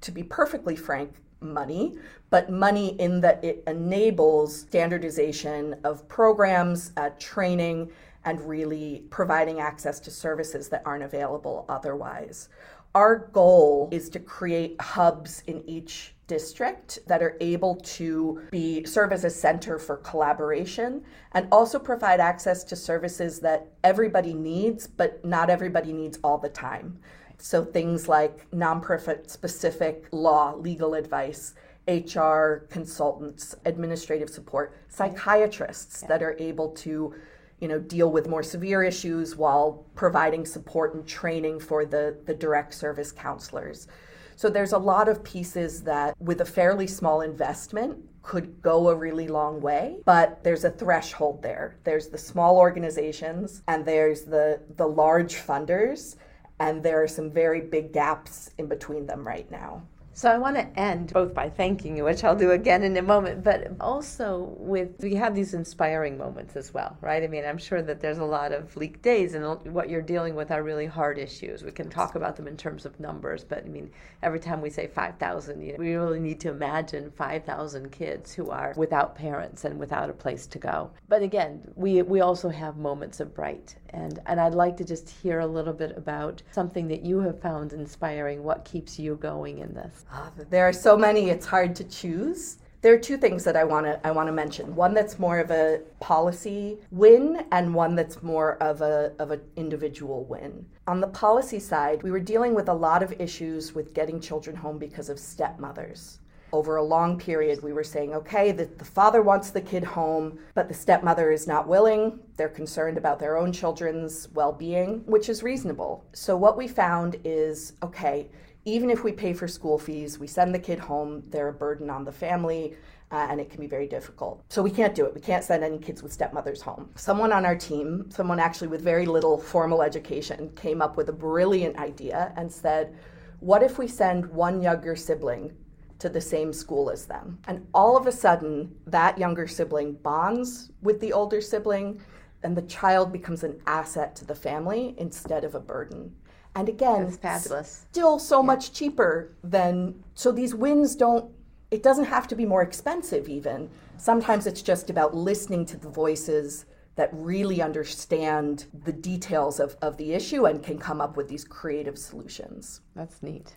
[0.00, 1.96] to be perfectly frank, money,
[2.28, 7.88] but money in that it enables standardization of programs, uh, training,
[8.24, 12.48] and really providing access to services that aren't available otherwise.
[12.94, 19.12] Our goal is to create hubs in each district that are able to be serve
[19.12, 25.24] as a center for collaboration and also provide access to services that everybody needs but
[25.24, 26.98] not everybody needs all the time.
[27.38, 31.54] So things like nonprofit specific law, legal advice,
[31.88, 36.08] HR consultants, administrative support, psychiatrists yeah.
[36.08, 37.14] that are able to
[37.60, 42.34] you know, deal with more severe issues while providing support and training for the, the
[42.34, 43.88] direct service counselors.
[44.36, 48.94] So there's a lot of pieces that, with a fairly small investment, could go a
[48.94, 51.76] really long way, but there's a threshold there.
[51.84, 56.16] There's the small organizations and there's the the large funders,
[56.58, 59.82] and there are some very big gaps in between them right now.
[60.16, 63.02] So I want to end both by thanking you, which I'll do again in a
[63.02, 67.24] moment, but also with we have these inspiring moments as well, right?
[67.24, 70.36] I mean, I'm sure that there's a lot of bleak days, and what you're dealing
[70.36, 71.64] with are really hard issues.
[71.64, 73.90] We can talk about them in terms of numbers, but I mean,
[74.22, 78.50] every time we say 5,000, you know, we really need to imagine 5,000 kids who
[78.50, 80.92] are without parents and without a place to go.
[81.08, 85.08] But again, we we also have moments of bright, and and I'd like to just
[85.08, 88.42] hear a little bit about something that you have found inspiring.
[88.42, 90.04] What keeps you going in this?
[90.12, 92.58] Uh, there are so many, it's hard to choose.
[92.82, 94.76] There are two things that I want to I want to mention.
[94.76, 99.40] One that's more of a policy win and one that's more of a of an
[99.56, 100.66] individual win.
[100.86, 104.54] On the policy side, we were dealing with a lot of issues with getting children
[104.54, 106.18] home because of stepmothers
[106.54, 110.38] over a long period, we were saying, okay, the, the, father wants the kid home,
[110.54, 112.20] but the stepmother is not willing.
[112.36, 116.06] They're concerned about their own children's well being, which is reasonable.
[116.12, 118.28] So, what we found is okay,
[118.64, 121.90] even if we pay for school fees, we send the kid home, they're a burden
[121.90, 122.76] on the family.
[123.10, 124.42] Uh, and it can be very difficult.
[124.48, 125.14] So we can't do it.
[125.14, 126.90] We can't send any kids with stepmothers home.
[126.96, 131.12] Someone on our team, someone actually with very little formal education, came up with a
[131.12, 132.96] brilliant idea and said,
[133.38, 135.52] What if we send one younger sibling
[135.98, 137.38] to the same school as them?
[137.46, 142.00] And all of a sudden, that younger sibling bonds with the older sibling,
[142.42, 146.14] and the child becomes an asset to the family instead of a burden.
[146.54, 147.86] And again, That's fabulous.
[147.90, 148.46] still so yeah.
[148.46, 151.30] much cheaper than so these wins don't
[151.70, 153.68] it doesn't have to be more expensive even.
[153.96, 159.96] Sometimes it's just about listening to the voices that really understand the details of, of
[159.96, 162.82] the issue and can come up with these creative solutions.
[162.94, 163.56] That's neat.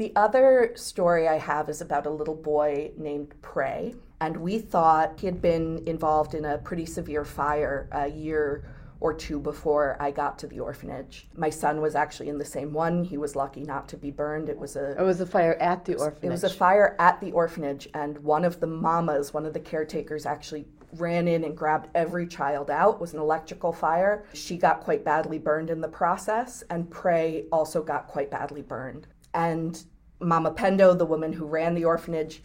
[0.00, 3.94] The other story I have is about a little boy named Prey.
[4.18, 8.64] And we thought he had been involved in a pretty severe fire a year
[9.00, 11.28] or two before I got to the orphanage.
[11.36, 13.04] My son was actually in the same one.
[13.04, 14.48] He was lucky not to be burned.
[14.48, 16.24] It was a It was a fire at the orphanage.
[16.24, 19.60] It was a fire at the orphanage and one of the mamas, one of the
[19.60, 20.64] caretakers actually
[20.96, 22.94] ran in and grabbed every child out.
[22.94, 24.24] It was an electrical fire.
[24.32, 29.06] She got quite badly burned in the process and Prey also got quite badly burned.
[29.32, 29.84] And
[30.20, 32.42] Mama Pendo, the woman who ran the orphanage,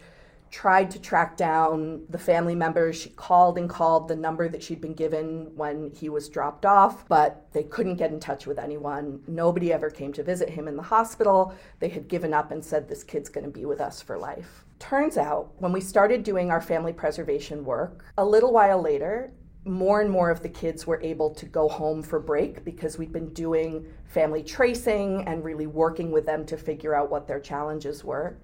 [0.50, 2.96] tried to track down the family members.
[2.96, 7.06] She called and called the number that she'd been given when he was dropped off,
[7.08, 9.20] but they couldn't get in touch with anyone.
[9.26, 11.54] Nobody ever came to visit him in the hospital.
[11.80, 14.64] They had given up and said, This kid's going to be with us for life.
[14.78, 19.32] Turns out, when we started doing our family preservation work, a little while later,
[19.66, 23.12] more and more of the kids were able to go home for break because we'd
[23.12, 28.04] been doing family tracing and really working with them to figure out what their challenges
[28.04, 28.38] were.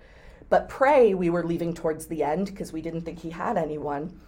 [0.49, 4.21] But Prey, we were leaving towards the end because we didn't think he had anyone.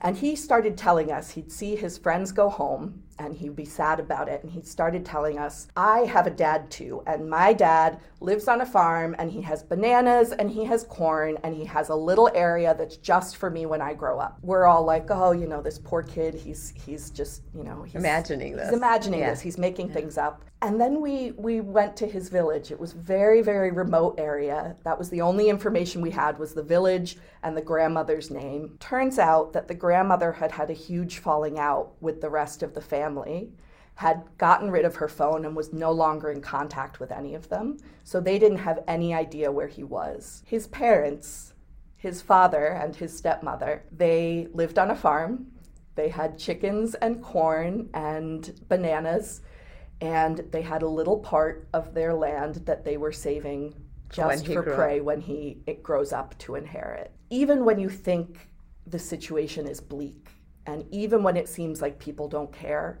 [0.00, 4.00] And he started telling us he'd see his friends go home and he'd be sad
[4.00, 4.42] about it.
[4.42, 8.60] And he started telling us, I have a dad too, and my dad lives on
[8.60, 12.30] a farm and he has bananas and he has corn and he has a little
[12.34, 14.38] area that's just for me when I grow up.
[14.42, 17.94] We're all like, oh, you know, this poor kid, he's he's just, you know, he's
[17.94, 18.68] imagining this.
[18.68, 19.30] He's imagining yeah.
[19.30, 19.40] this.
[19.40, 19.94] He's making yeah.
[19.94, 20.44] things up.
[20.60, 22.72] And then we we went to his village.
[22.72, 24.76] It was very very remote area.
[24.82, 28.76] That was the only information we had was the village and the grandmother's name.
[28.80, 32.74] Turns out that the grandmother had had a huge falling out with the rest of
[32.74, 33.50] the family
[33.94, 37.48] had gotten rid of her phone and was no longer in contact with any of
[37.48, 37.76] them.
[38.04, 40.44] So they didn't have any idea where he was.
[40.46, 41.54] His parents,
[41.96, 45.48] his father and his stepmother, they lived on a farm.
[45.96, 49.40] They had chickens and corn and bananas,
[50.00, 53.74] and they had a little part of their land that they were saving
[54.10, 55.06] just for prey up.
[55.06, 57.10] when he it grows up to inherit.
[57.30, 58.48] Even when you think
[58.86, 60.28] the situation is bleak,
[60.68, 63.00] and even when it seems like people don't care,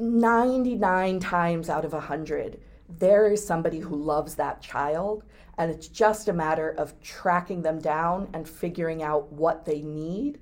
[0.00, 2.60] 99 times out of 100,
[2.98, 5.22] there is somebody who loves that child,
[5.56, 10.40] and it's just a matter of tracking them down and figuring out what they need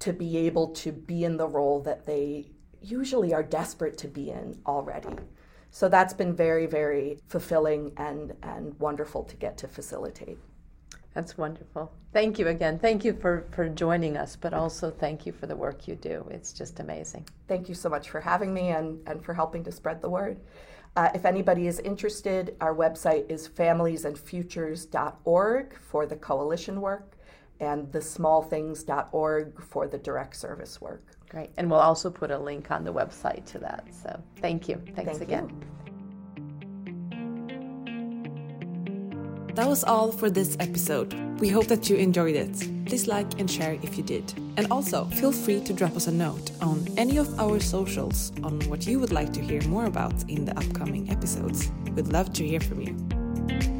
[0.00, 2.50] to be able to be in the role that they
[2.82, 5.14] usually are desperate to be in already.
[5.70, 10.38] So that's been very, very fulfilling and, and wonderful to get to facilitate.
[11.14, 11.92] That's wonderful.
[12.12, 12.78] Thank you again.
[12.78, 16.26] Thank you for, for joining us, but also thank you for the work you do.
[16.30, 17.26] It's just amazing.
[17.48, 20.40] Thank you so much for having me and, and for helping to spread the word.
[20.96, 27.16] Uh, if anybody is interested, our website is familiesandfutures.org for the coalition work
[27.60, 31.04] and thesmallthings.org for the direct service work.
[31.28, 31.50] Great.
[31.56, 33.86] And we'll also put a link on the website to that.
[33.90, 34.80] So thank you.
[34.94, 35.48] Thanks Thank again.
[35.48, 35.83] You.
[39.54, 41.14] That was all for this episode.
[41.38, 42.58] We hope that you enjoyed it.
[42.86, 44.32] Please like and share if you did.
[44.56, 48.58] And also, feel free to drop us a note on any of our socials on
[48.62, 51.70] what you would like to hear more about in the upcoming episodes.
[51.94, 53.73] We'd love to hear from you.